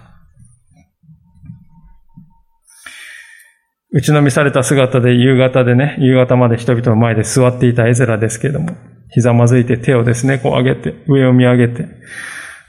[3.94, 8.76] 打ちのみされた姿で夕方でね、夕方まで人々の前で座っていたエゼラですけれども、
[9.10, 11.88] ひざまずいて手をですね、こう上げて、上を見上げて、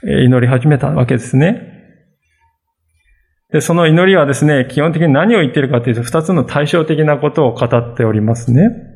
[0.02, 1.74] 祈り始めたわけですね。
[3.52, 8.93] で、その祈りはですね、基本的に何を言ってるかというと、二つの対照的なことを語っておりますね。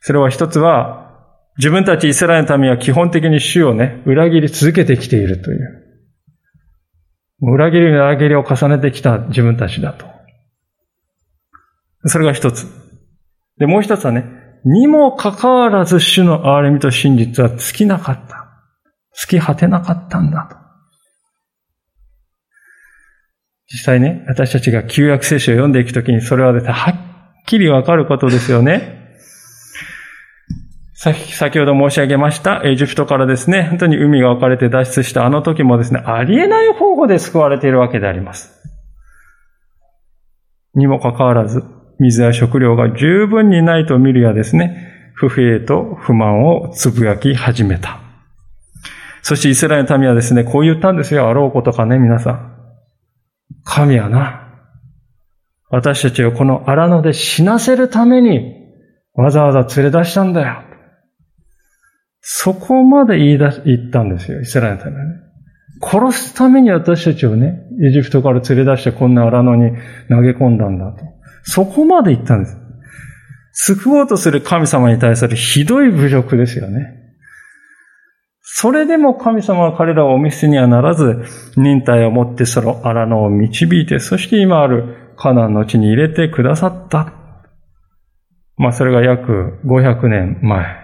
[0.00, 1.08] それは一つは、
[1.58, 5.80] 自分たちイスラエルの民は基本的に主をね、裏切り続けてきているという。
[7.42, 10.06] 裏切り裏切りを重ねてきた自分たちだと。
[12.06, 12.66] それが一つ。
[13.58, 14.24] で、もう一つはね、
[14.64, 18.46] にもかかわらず主の憐れみと真実は尽きなかった。
[19.14, 20.56] 尽き果てなかったんだと。
[23.72, 26.94] 実際ね、私たちが旧約聖書を読んでいくときにそれはですね、はっ
[27.46, 28.99] きりわかることですよね。
[31.02, 38.52] さき先ほど申し上げました、エジプトからですね、本当に海が分かれて脱出したあの時もですね、ありえない方法で救われているわけであります。
[40.74, 41.64] にもかかわらず、
[42.00, 47.98] 水や食料が十分にないと見るやですね、不平と不満をつぶやき始めた。
[49.22, 52.56] そしてイスラエルの民はですね、こう言ったんですよ、あろうことかね、皆さん。
[53.64, 54.50] 神はな、
[55.70, 58.54] 私たちをこの荒野で死なせるために
[59.14, 60.69] わざわざ連れ出したんだよ。
[62.20, 65.12] そこまで言い出し、言ったんですよ、イスラエルのために。
[65.82, 69.72] 殺すために私たちをね、エジプトから連れ出してこんな荒野に
[70.08, 71.04] 投げ込んだんだと。
[71.42, 72.56] そこまで言ったんです。
[73.52, 76.96] 救おうとする神様に対するひどい侮辱ですよね。
[78.42, 81.24] それでも神様は彼らをお見せにはならず、
[81.56, 87.14] 忍耐を持ってその荒野を導いて、そして今あるカナンの地に入れてくださった。
[88.56, 90.79] まあそれが約500年前。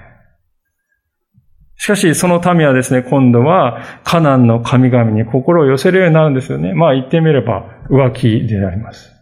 [1.77, 6.73] しかしその民はですね、今度はカナンの神々に心を寄せるようになるんですよね。
[6.75, 9.13] まあ言ってみれば浮気であります。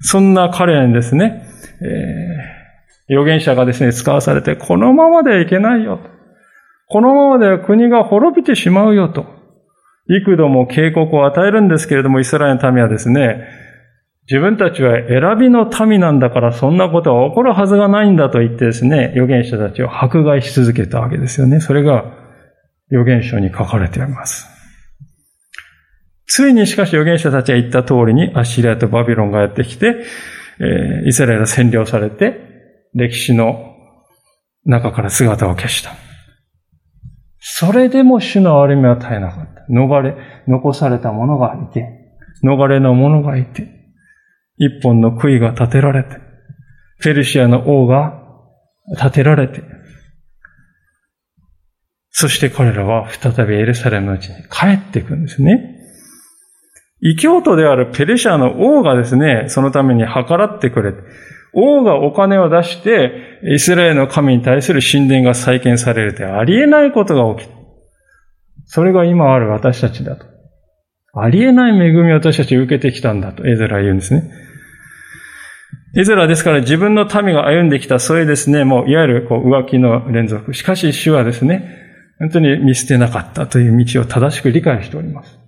[0.00, 1.46] そんな彼らにですね、
[1.82, 6.10] えー、預言者がですね、使わされて、このままではいけないよと。
[6.88, 9.26] このままでは国が滅びてしまうよと、
[10.08, 13.46] 幾度も警告を与えるんですけれども、イスラエルの民はですね、
[14.30, 21.58] 自分たちは選びの民なんだからそんなことは起こるはずがないんだと言ってですね、預言者たちを迫害し続けたわけですよね。
[21.58, 22.04] それが
[22.92, 24.46] 預言書に書かれています。
[26.26, 30.04] ついにしかし預言者たちが言った通りにアッシリアとバビロンがやってきて、
[30.60, 32.38] えー、イスラエルが占領されて、
[32.94, 33.74] 歴史の
[34.64, 35.90] 中から姿を消した。
[37.40, 39.66] それでも主の憐れみは絶えなかった。
[39.72, 40.14] 逃れ、
[40.46, 41.88] 残された者がいて、
[42.44, 43.79] 逃れの者がいて、
[44.60, 46.18] 一本の杭が立てられて、
[47.02, 48.22] ペルシアの王が
[48.90, 49.62] 立てられて、
[52.10, 55.78] そして彼らは再びエルサレムのうちに帰っていくんですね。
[57.00, 60.98] 異教徒であるペルシャの王がですね、そのために計らってくれて、
[61.54, 67.56] 王がお金を出して、イスラエルの神に対する神殿が再建されるってありえないことが起きた。
[68.66, 70.26] それが今ある私たちだと。
[71.14, 74.30] ありえない恵みを私たち受けてきたんだと、エゼラは言うんですね。
[75.94, 80.54] エゼラですから自分の民が歩んできた、そういうですね、もういわゆるこう浮気の連続。
[80.54, 81.78] しかし主はですね、
[82.20, 85.38] 本当に見捨てなかったという道を正しく理解しております。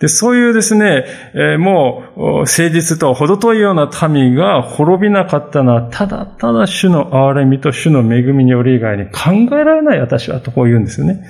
[0.00, 11.24] で、そういうですね、え、もう、誠実と程遠いような民が滅びなかったのは、ただただ主の憐れみと主の恵みにより以外に考えられない私はとこう言うんですよね。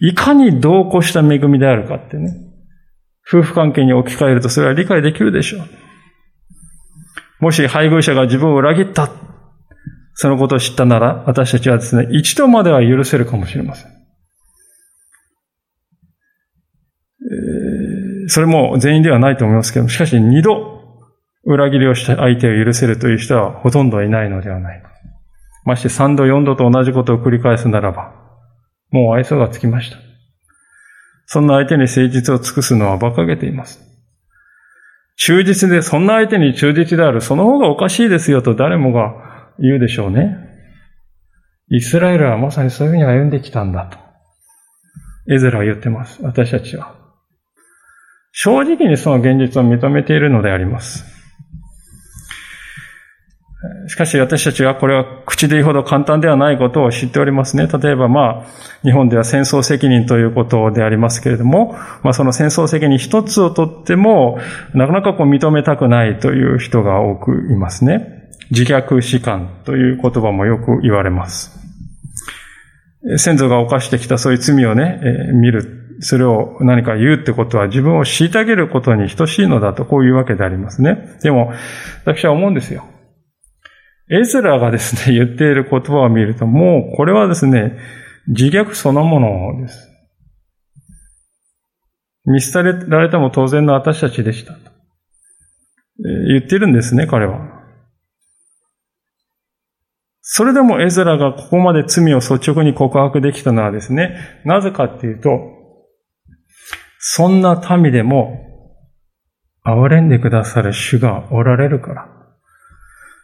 [0.00, 2.34] いかに同行した恵みであるかってね。
[3.26, 5.87] 夫婦関係に置き換えるとそれは理解できるでしょう。
[7.40, 9.10] もし配偶者が自分を裏切った、
[10.14, 13.98] そのことを知ったなら、私たちはですね、一度までは許せるかもしれません。
[18.28, 20.78] それも全員ではないと思いますけど、しかし二度
[21.44, 24.90] 裏切りをした相手を許せるという人はほとんどいないのではないか。
[25.64, 28.12] まして三度四度と同じことを繰り返すならば、
[28.90, 29.96] もう愛想がつきました。
[31.26, 33.87] そんな相手に誠実を尽くすのは馬鹿げています。
[35.18, 40.36] 忠実で、そんな相手に忠実である、その方がおかしいですよと誰もが言うでしょうね。
[41.70, 43.98] イスラエルはまさにそういうふうに歩んできたんだと。
[45.30, 46.22] エゼラは言ってます。
[46.22, 46.94] 私たちは。
[48.32, 51.17] 正直にその現実を認めているのであります。
[53.88, 57.66] しかし私たちはこれは口で言うほど簡単ではないことを知っておりますね。
[57.66, 58.46] 例えばまあ、
[58.84, 61.72] 日本では戦争責任ということでありますけれども、
[62.04, 64.38] まあその戦争責任一つをとっても、
[64.74, 68.30] なかなかこう認めたくないという人が多くいますね。
[68.50, 71.58] 自虐士官という言葉もよく言われます。
[73.16, 81.18] 先祖が犯してきたそういう罪をね、えー、見るそれを何か言うってことは自分を虐げることに等しいのだと、こういうわけでありますね。
[81.22, 81.52] でも、
[82.04, 82.84] 私は思うんですよ。
[84.10, 87.78] エズラがですね、 言っている言葉を見ると、もうこれはですね、
[88.28, 89.88] 自虐そのものです。
[92.24, 94.54] 見捨てられても当然の私たちでした。
[96.28, 97.58] 言ってるんですね、彼は。
[100.20, 105.30] それでもエズラがここまで罪を率直に告白できたのはですね、なぜかっていうと、
[106.98, 108.44] そんな民でも、
[109.64, 112.17] 憐れんでくださる主がおられるから。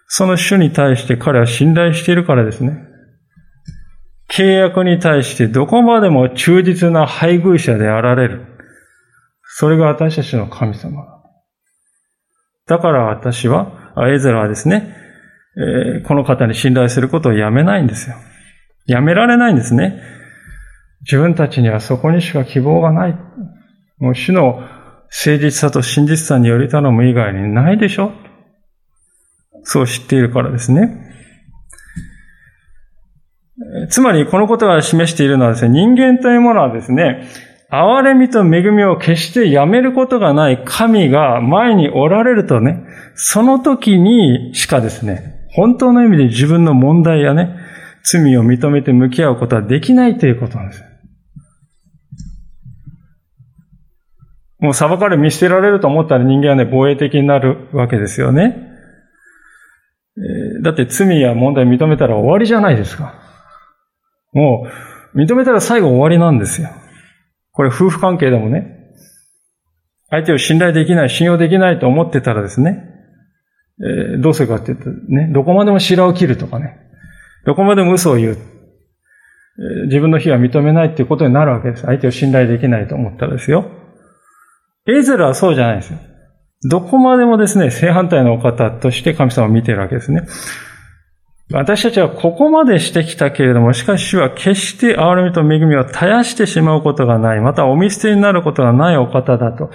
[0.06, 2.78] その主に対して彼は信頼しているからですね。
[4.30, 8.46] 契約に対してどこまでも忠実な配偶者であられる。
[9.42, 11.04] それが私たちの神様
[12.66, 12.78] だ。
[12.78, 14.96] から私は、エゼラはですね、
[15.56, 18.16] えー、この方に信頼することをやめないんですよ。
[18.86, 20.02] やめられないんですね。
[21.02, 23.12] 自分たちにはそこにしか希望がない。
[23.98, 28.12] もう主の誠実さと真実さにより頼む以外にないでしょ
[29.64, 31.00] そう知っているからですね。
[33.88, 37.28] つまり、このことが示しているのはですね、人間というものはですね、
[37.70, 42.84] 憐れみと恵みを決してやめることがない神が前におられるとね、
[43.14, 47.56] その時にしかですね、本当の意味で自分の問題やね、
[48.04, 50.84] 罪を認めて向き合うことはできないということなんです。
[54.60, 58.73] もう裁かれ見捨てられると思ったら人間はね、防衛的になるわけですよね。
[60.16, 63.14] えだって罪や問題認めたら終わりじゃないですか。
[64.32, 64.66] も
[65.14, 66.68] う、認めたら最後終わりなんですよ。
[67.52, 68.74] これ夫婦関係でもね、
[70.10, 72.90] 相手を信頼できない、信用できないと思ってたらですね、
[73.80, 76.78] えー、どうするかって言うとね、どこまでも白を切るとかね、
[77.44, 78.32] どこまでも嘘を言う。
[78.32, 81.82] えー、自分の非は認めないっていうことになるわけです。
[81.82, 83.70] 相手を信頼できないと思ったらですよ。
[84.86, 85.98] エゼルはそうじゃないですよ。
[86.64, 90.26] どこまでもですね、正反対のお方として神様を見ているわけですね。
[91.52, 99.70] 私たちはここまでしてきたけれども、しかし主は決して憐れみと恵みを絶やしてしまうことがない、またお見捨てになることがないお方だと、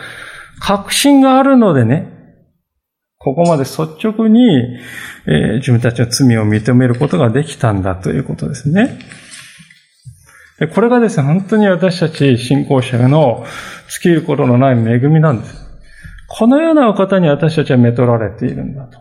[0.59, 2.19] 確信があるのでね、
[3.19, 4.79] ここまで率直に、
[5.27, 8.97] えー、自分たちの罪を認めることができたんだということですね。
[10.73, 13.45] これがですね、本当に私たち信仰者の
[13.89, 15.68] 尽きることのない恵みなんです。
[16.29, 18.99] このようなお方に私たちはめとられているんだと。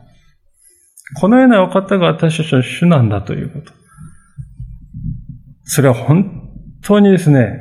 [1.21, 3.73] このようなお方が私たちの主なんだということ。
[5.65, 6.51] それは本
[6.83, 7.59] 当にですね、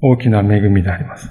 [0.00, 1.28] 大きな恵みであります。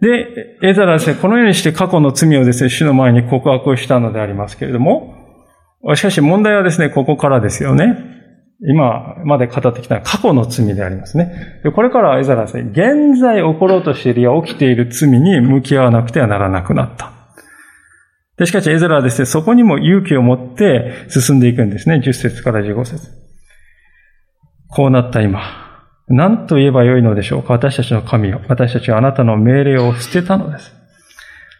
[0.00, 5.14] で、エザラはですね、このようにして過去の罪をですね、主の前に告白をしたのでありますけれども、
[5.94, 8.23] しかし問題はですね、ここからですよね。
[8.60, 11.60] 今まで語ってきた過去の罪でありますね。
[11.64, 17.12] でこれからはエザラは、現在起ころうとしているや起きている罪に向き合わなくてはならなくなった。
[18.36, 21.96] でしかしエザラはですね、そこにも勇気を持って進んでいくんですね。
[22.04, 23.08] 10節から15節
[24.68, 25.40] こうなった今、
[26.08, 28.40] 何と言えばよいのでしょうか私たちの神を。
[28.48, 30.72] 私たちはあなたの命令を捨てたのです。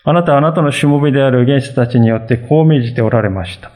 [0.05, 3.71] あなたはあなたのしもべである原始たちによってこう命じておられました。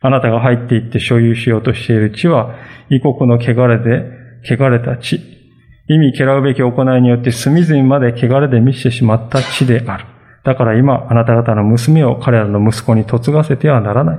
[0.00, 2.54] あなたが入っていって所有しようとしている地は、
[2.88, 4.04] 異国の汚れで、
[4.44, 5.20] 汚れた地。
[5.88, 10.04] 意味嫌うべき行いによって隅々まで汚れで満ちてしまった地である。
[10.44, 14.18] だから今、あなた方の娘を彼らの息子に嫁がせてはならない。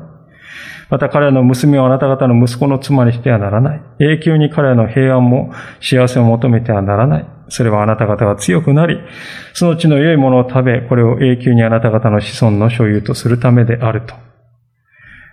[0.90, 3.82] また彼らの娘をあなた方の息子の妻にしてはならない。
[4.00, 7.26] 永久に彼らの平安も幸せを求めてはならない。
[7.50, 9.00] それはあなた方が強くなり、
[9.54, 14.29] その地の良いものを食べ、これを永久にあなた方の子孫の所有とするためであると。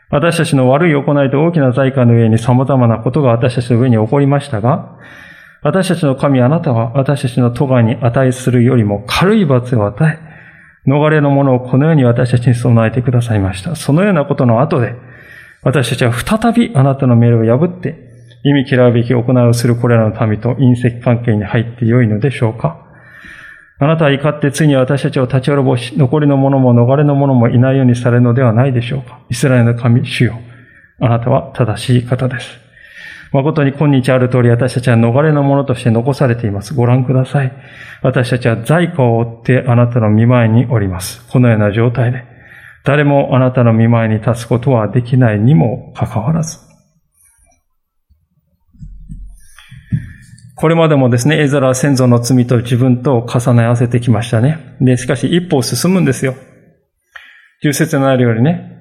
[0.09, 4.99] 私たちの悪い行いと大きな財貨の上に様々なことが私たちの上に起こりましたが、
[5.63, 10.19] 私たちの神あなたは私たちの咎に値するよりも軽い罰を与え、
[10.89, 13.75] 逃れのものをこのように私たちに備えてくださいました。
[13.75, 14.95] そのようなことの後で、
[15.63, 18.07] 私たちは再びあなたの命令を破って、
[18.45, 22.86] 意味嫌うべき行いをするこれらの民と隕石関係に入ってよいのでしょうか
[23.79, 29.21] あなたは怒ってついに私たちを立ち滅ぼし、残りの者も逃れの者もいないようにされるのではないでしょうか。
[29.29, 30.39] イスラエルの神、主よ。
[30.99, 32.59] あなたは正しい方です。
[33.33, 36.73] 誠に今日ある通り私たちは逃れの者として残されています。
[36.73, 37.53] ご覧ください。
[38.03, 41.27] 私たちは在庫を追ってあなたの見前におります。
[41.31, 42.25] このような状態で、
[42.85, 46.66] 誰もあなたの見前に立つことはできないにもかかわらず。
[50.57, 54.77] これまでもですね、エザラは先祖の罪と自分と重ね合わせてきましたね。
[54.81, 56.35] で、しかし一歩進むんですよ。
[57.63, 58.73] 重説のあるようにね、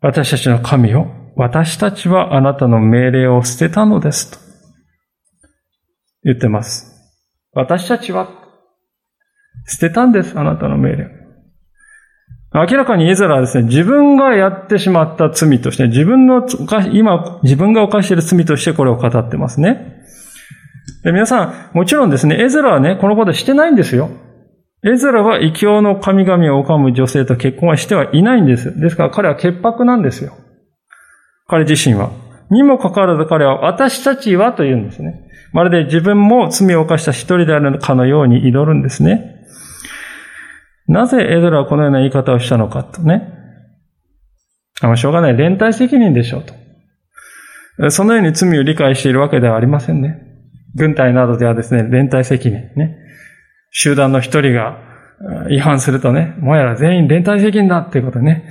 [0.00, 4.38] 私たちの神を、私たちはあなたの命令を捨てたのですと
[6.22, 6.94] 言ってます。
[7.52, 8.28] 私たちは
[9.66, 11.17] 捨てたんです、あなたの命令。
[12.54, 16.46] 明らかにエザラはですね、自分がやってしまった罪として、自分の、
[16.92, 20.02] 今、自分が犯している罪としてこれを語ってますね。
[21.04, 24.10] で皆さん、もちろんですね、エゼラはね、このことしてないんですよ。
[24.84, 28.78] エゼラは異教の神々を拝む女性と結婚はしてはいないんです。
[28.80, 30.34] ですから彼は潔白なんですよ。
[31.48, 32.12] 彼自身は。
[32.50, 35.28] にもかかわらず彼は私たちはと言うんですね。
[35.52, 39.37] まるで自分も罪を犯した一人であるかのように祈るんですね。
[40.88, 43.34] なぜエドラはこのような言い方をしたのかとね。
[44.80, 45.36] あ、しょうがない。
[45.36, 46.44] 連帯責任でしょう
[47.78, 47.90] と。
[47.90, 50.22] そのように罪を理解しているわけではありませんね。
[50.74, 52.96] 軍隊などではですね、連帯責任ね。
[53.70, 54.78] 集団の一人が
[55.50, 58.48] 違反するとね、もやら全員連帯責任だっていうことね、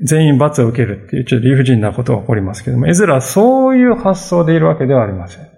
[0.00, 5.53] 全員罰を受けるっていうちょっと理不尽なことが起こりますけども、エズラはそういう発想でいるわけではありません。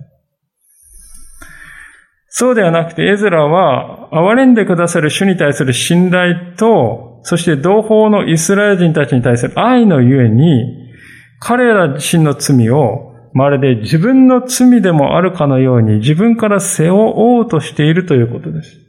[2.39, 10.93] そうではなくて、エズラは、憐れんでくださる主に対する信頼と、そして同胞のイスラエル人たちに対する愛のゆえに、
[11.41, 18.80] 彼ら自身の罪を、まるで自分の罪でもあるかのように自分から背負おうとしているということです。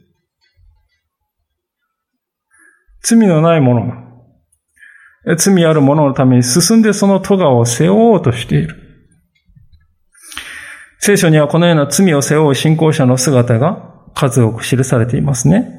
[3.02, 8.87] 罪のない者が、罪ある者のために進んでその咎を背負おうとしている。
[10.98, 15.78] 聖書にはこのような罪を背負う信仰者の姿が数多く記されていますね。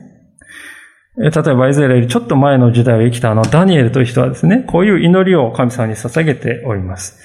[1.17, 7.19] 例えばイスラエルよりちょっと前の時代を生きたあのダニエルという人はですね、こういう祈りを神様に捧げております。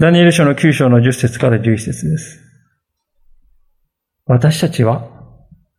[0.00, 2.40] ダニエル書の9章の10節から11節です。
[4.26, 5.08] 私たちは、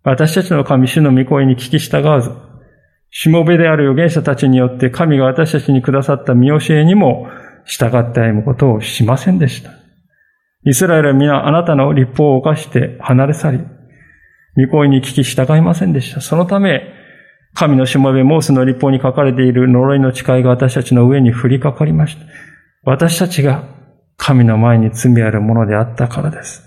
[0.03, 2.31] 私たちの神主の御声に聞き従わず、
[3.11, 7.27] しもべである預言者たちによって神が私たちにくださった見教えにも
[7.65, 9.78] 従って歩むことをしませんでした。
[10.65, 13.59] イスラエルは皆あなたの立法を犯して離れ去り、
[14.57, 16.21] 御声に聞き従いませんでした。
[16.21, 16.93] そのため、
[17.53, 22.25] 神のしもべモースの立法に書かれている呪いの誓いが私たちの上に降りかかりました。
[22.83, 23.63] 私たちが
[24.17, 26.63] 神の前に罪あるものであったからです。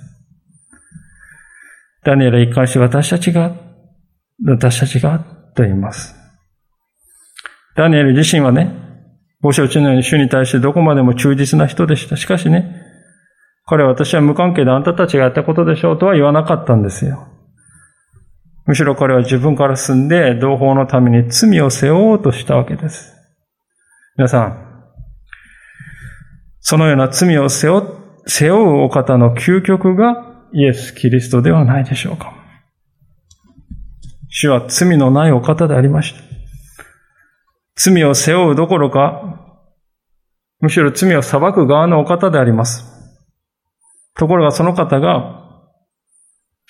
[2.04, 3.54] ダニエル一貫して私たちが、
[4.44, 5.20] 私たちが
[5.54, 6.16] と言います。
[7.76, 8.74] ダニエル自身はね、
[9.40, 12.16] ご承知のように主に対してどこまでも忠実な人でした。
[12.16, 12.81] しかしね、
[13.64, 17.28] 彼は私は無関係であんたたちがやったことでしょうとは言わなかったんですよ。
[18.66, 23.12] むしろ彼は自分から進んで同胞のために罪を背負おうとしたわけです。
[24.16, 24.72] 皆さん、
[26.60, 32.32] そのような罪を背負背負うお方の究極がイエス・キリストではないでしょうか。
[34.28, 36.20] 主は罪のないお方でありました。
[37.74, 39.58] 罪を背負うどころか、
[40.60, 42.91] むしろ罪を裁く側のお方であります。
[44.14, 45.42] ところがその方が、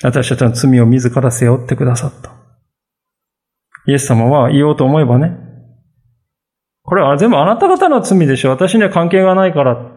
[0.02, 2.32] 私たちの罪を自ら背負ってくださった。
[3.86, 5.36] イエス様は言おうと思えばね、
[6.82, 8.50] これは全部あなた方の罪でしょ。
[8.50, 9.90] 私には関係がないから。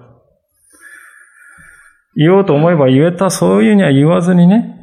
[2.16, 4.76] 言おうと思えば言えた、そういうには言わずにね、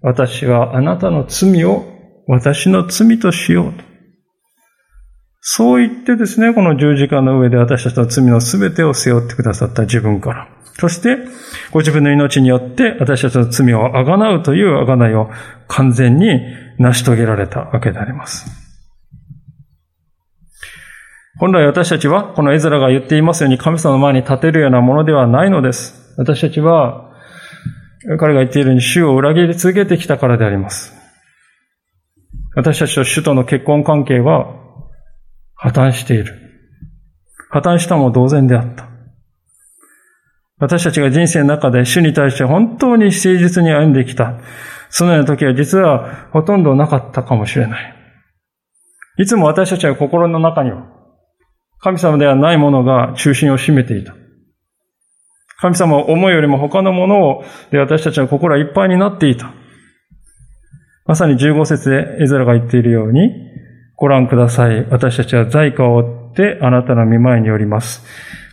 [0.00, 1.84] 私はあなたの罪を
[2.26, 3.85] 私の罪としようと。
[5.48, 10.48] そう言ってですね、この十字架の上で私たちの罪の全てを背負ってくださった自分から。
[10.80, 11.18] そして、
[11.70, 15.30] ご自分の命によって私たちの罪をあがなうというあがないを
[15.68, 16.40] 完全に
[16.80, 18.50] 成し遂げられたわけであります。
[21.38, 26.12] 本来私たちは、このエズラが言っていますように神様の前に立てるようなものではないのです。
[26.18, 27.12] 私たちは、
[28.18, 30.92] 彼が言っているように主を裏切り続けてきたからであります。
[32.56, 34.65] 私たちと主との結婚関係は
[35.56, 36.34] 破綻している。
[37.50, 38.88] 破綻したも同然であった。
[40.58, 44.38] 私たちが人生の中で主に対して本当に誠実に歩んできた。
[44.88, 47.94] そのような時は実はほとんどなかったかもしれない。
[49.18, 50.86] いつも私たちは心の中には
[51.80, 54.14] 神様ではないものが中心を占めていた。
[55.58, 59.54] 神様を思うよりも他のものをで私たちは心はいっぱいになっていた。
[61.06, 63.45] まさに15節でエズラが言っているように、
[63.96, 64.86] ご覧ください。
[64.90, 68.04] 私たちは在家を追ってあなたの見舞いにおります。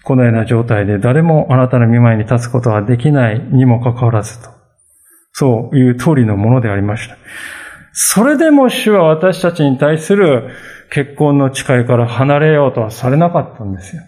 [0.04, 4.50] このような状態で誰もあなたの見舞いに立つことはできないにもかかわらずと。
[5.34, 7.18] そういう通りのものでありました。
[7.92, 10.50] それでも主は私たちに対する
[10.90, 14.02] 結婚の誓いから離れようとはされなかったんですよ。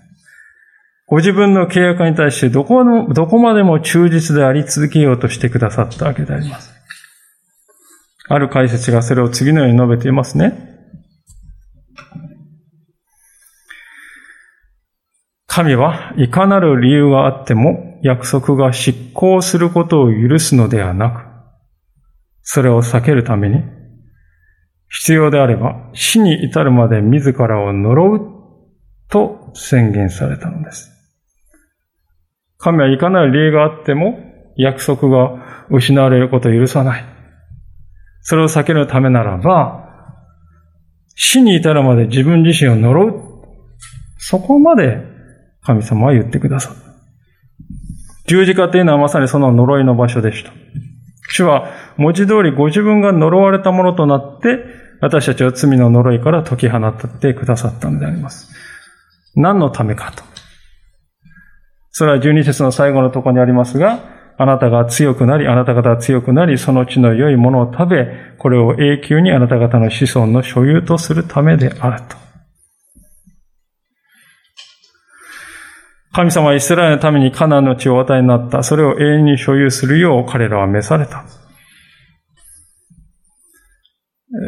[1.07, 6.73] ご自分の契約に対してどこのどこまでも忠実であり続けようとしてくださったわけであります。
[8.27, 10.74] ある解説がそれを次のように述べていますね。
[15.55, 21.21] 神はいかなる理由があっても約束が執行することを許すのではなく、
[22.41, 23.63] それを避けるために、
[24.89, 28.19] 必要であれば死に至るまで自らを呪う
[29.07, 30.91] と宣言されたのです。
[32.57, 34.19] 神はいかなる理由があっても
[34.57, 37.05] 約束が失われることを許さない。
[38.19, 39.85] それを避けるためならば、
[41.15, 43.21] 死に至るまで自分自身を呪う。
[44.17, 45.14] そこまで
[45.65, 46.75] 神様は言ってくださる。
[48.27, 50.51] 十字架というのはまさにその呪いの場所でした。
[51.29, 54.59] 主は文字通りご自分が呪われたものとなって、
[55.01, 58.51] 私たちは罪の呪いから解き放ってくださったのであります。
[59.35, 60.23] 何のためかと。
[61.91, 63.99] それは十二節の最後のところにありますが、
[64.37, 68.07] あなたが強くなり、あなた方が強くなり、その地の良いものを食べ、
[68.37, 72.24] これを永久にあなた方の子孫の所有とするためであると。
[76.15, 78.63] 神様はイスラエルのためにカナンの地をお与えになった。
[78.63, 81.25] それを永遠に所有するよう彼らは召された。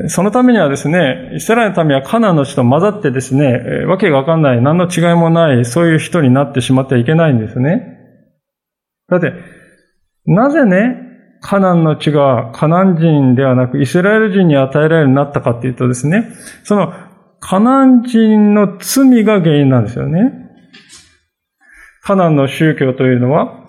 [0.08, 7.82] そのためにはですね、イスラエルの民はカナンの地と混ざってですね、わけがわかんない、何の違いもない、そういう人になってしまってはいけないんですね。
[9.10, 9.34] だって、
[10.26, 10.96] なぜね、
[11.42, 16.30] カナンの地がカナン人ではなくイスラエル人に与えられるようになったかっていうとですね、
[16.64, 16.94] その
[17.42, 20.47] カナン人の罪が原因なんですよね。
[22.08, 23.66] カナンの宗教というのは、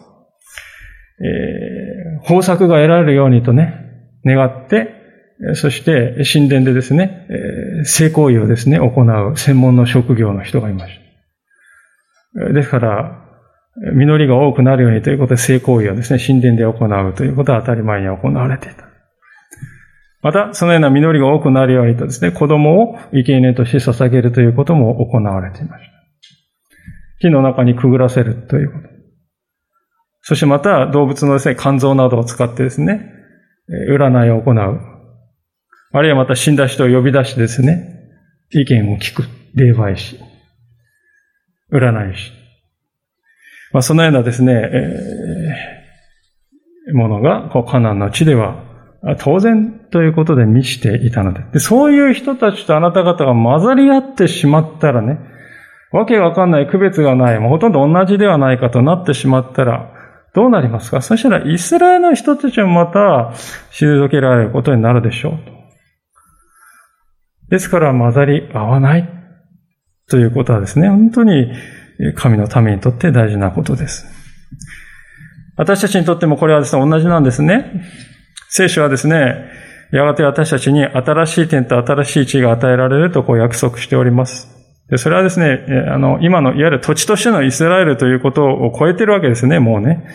[1.21, 3.75] えー、豊作が得られるようにとね、
[4.25, 4.95] 願って、
[5.55, 10.95] そして神殿でですね、えー、性行為をですね、行う専門の職業の人がいまし
[12.47, 12.53] た。
[12.53, 13.25] ですから、
[13.93, 18.85] 実りが多くなるようにということで性行為をですね、神殿で行うということは当たり前に行われていた。
[20.23, 25.98] また、そのような実りが多くなるようにとですね、子供を生贄として捧げるということも行われていました。
[27.21, 28.89] 木の中にくぐらせるということ。
[30.23, 33.13] そしてまた、動物のですね、肝臓などを使ってですね、
[33.91, 34.81] 占いを行う。
[35.93, 37.99] あるいはまた死んだ人を呼び出してですね、
[38.51, 39.25] 意見を聞く。
[39.55, 40.19] 霊媒師。
[41.73, 42.33] 占い師。
[43.73, 48.65] まあ、そのようなですね、えー、ものが、こう、カナンの地では、
[49.19, 51.59] 当然ということで満ちていたのでで。
[51.61, 55.19] そういう人たちとあなた方が混ざり合ってしまったらね、
[55.93, 59.93] わけがわかんない区別がない、もうほとんど同じではないかとなってしまったら、
[60.35, 61.01] どうなりますか？
[61.01, 63.33] そしたらイスラエルの人たちもまた
[63.73, 65.39] 退けられることになるでしょう。
[67.51, 69.09] ですから混ざり合わない
[70.11, 71.51] ということはですね、本当に
[72.15, 74.07] 神のためにとって大事なことです。
[75.57, 77.83] 私たちにとってもこれはですね、同じなんですね。
[78.51, 79.35] 聖書はですね、
[79.93, 84.58] やがて私たちに新しい点と新しい地が与えられるとこう約束しております。
[84.91, 90.07] で、それはですね、あの、今のいわゆる土地としてのイスラエルということを超えてるわけですね、もうね。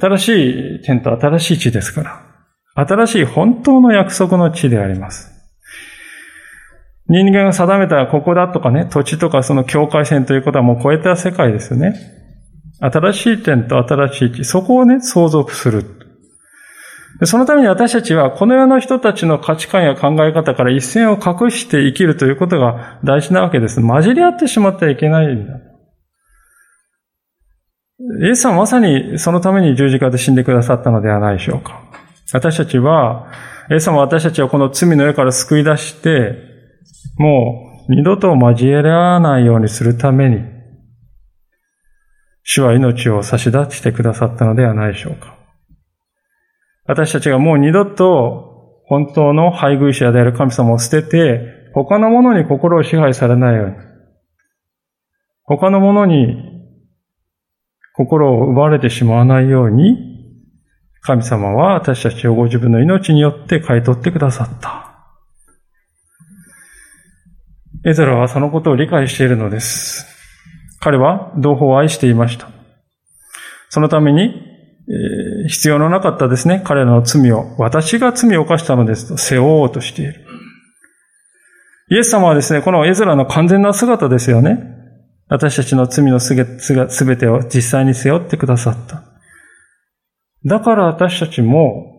[0.00, 2.02] 新しい点と新しい地ですか
[2.76, 2.86] ら。
[2.86, 5.32] 新しい本当の約束の地であります。
[7.08, 11.94] 人間が定めたここだとかね、土地とかその境界線ということはもう超えた世界ですよね。
[12.80, 16.05] 新しい点と新しい地、そこをね、相続する。
[17.24, 23.80] そのために私たちはこの世の人たちの価値観や考え方から一線を隠して生きるということが大事なわけです。
[23.80, 25.54] 混じり合ってしまってはいけないんだ。
[28.26, 31.80] イエスさんまさにそのために十字架で死んでくださったのではないでしょうか。
[32.32, 33.28] 私たちは、
[33.70, 36.34] イエス様は私たちをこの罪の世から救い出して、
[37.16, 40.40] もう二度と交えらないようにするために、
[42.42, 45.35] 主は命を差し出してくださったのではないでしょうか。
[46.86, 53.74] 私たちがもう二度と本当の配偶者である神様を捨てて、他のものに心を支配されないように、
[55.42, 56.56] 他のものに
[57.94, 60.16] 心を奪われてしまわないように、
[61.00, 64.86] 神様は私たちをご自分の命によって買い取ってくださった。
[67.84, 70.06] エゼラはそのことを理解しているのです。
[70.80, 72.48] 彼は同胞を愛していました。
[73.68, 74.55] そのために、
[74.88, 80.24] えー、必要のなかったですね、彼らの罪を、私が罪を犯したのですと背負おうとしている。
[81.90, 84.58] イエス様はですね、このエズラの完全な姿ですよね。
[85.28, 89.02] 私たちの罪のすべてを実際に背負ってくださった。
[90.44, 91.92] だから私たちも、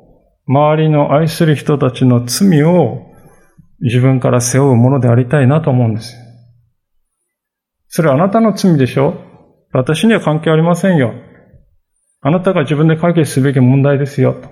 [0.47, 3.07] 周りの愛する人たちの罪を
[3.81, 6.15] 自分から背負うものでありたいなと思うんです
[7.89, 9.15] それはあなたの罪でしょ
[9.73, 11.13] 私には関係ありませんよ。
[12.27, 14.33] あなたが自分で解決すべき問題ですよ。
[14.33, 14.49] と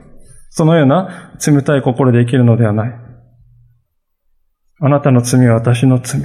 [0.50, 2.94] そのような冷たい心で生きるのではない。
[4.80, 6.22] あなたの罪は私の罪。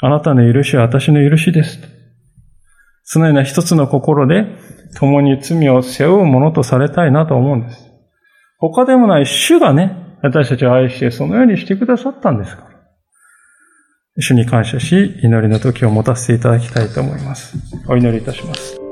[0.00, 1.80] あなたの許しは私の許しです。
[3.02, 4.46] そのような一つの心で
[4.96, 7.90] 共に罪を背負うものとされたいなと思うんです。
[8.58, 12.68] 他でもない主がね、私たちを愛してそのようにしてくださったんですから。
[14.20, 17.56] 主に感謝し、祈りの時を持たせていただきたいと思います。
[17.88, 18.87] お祈りいたします。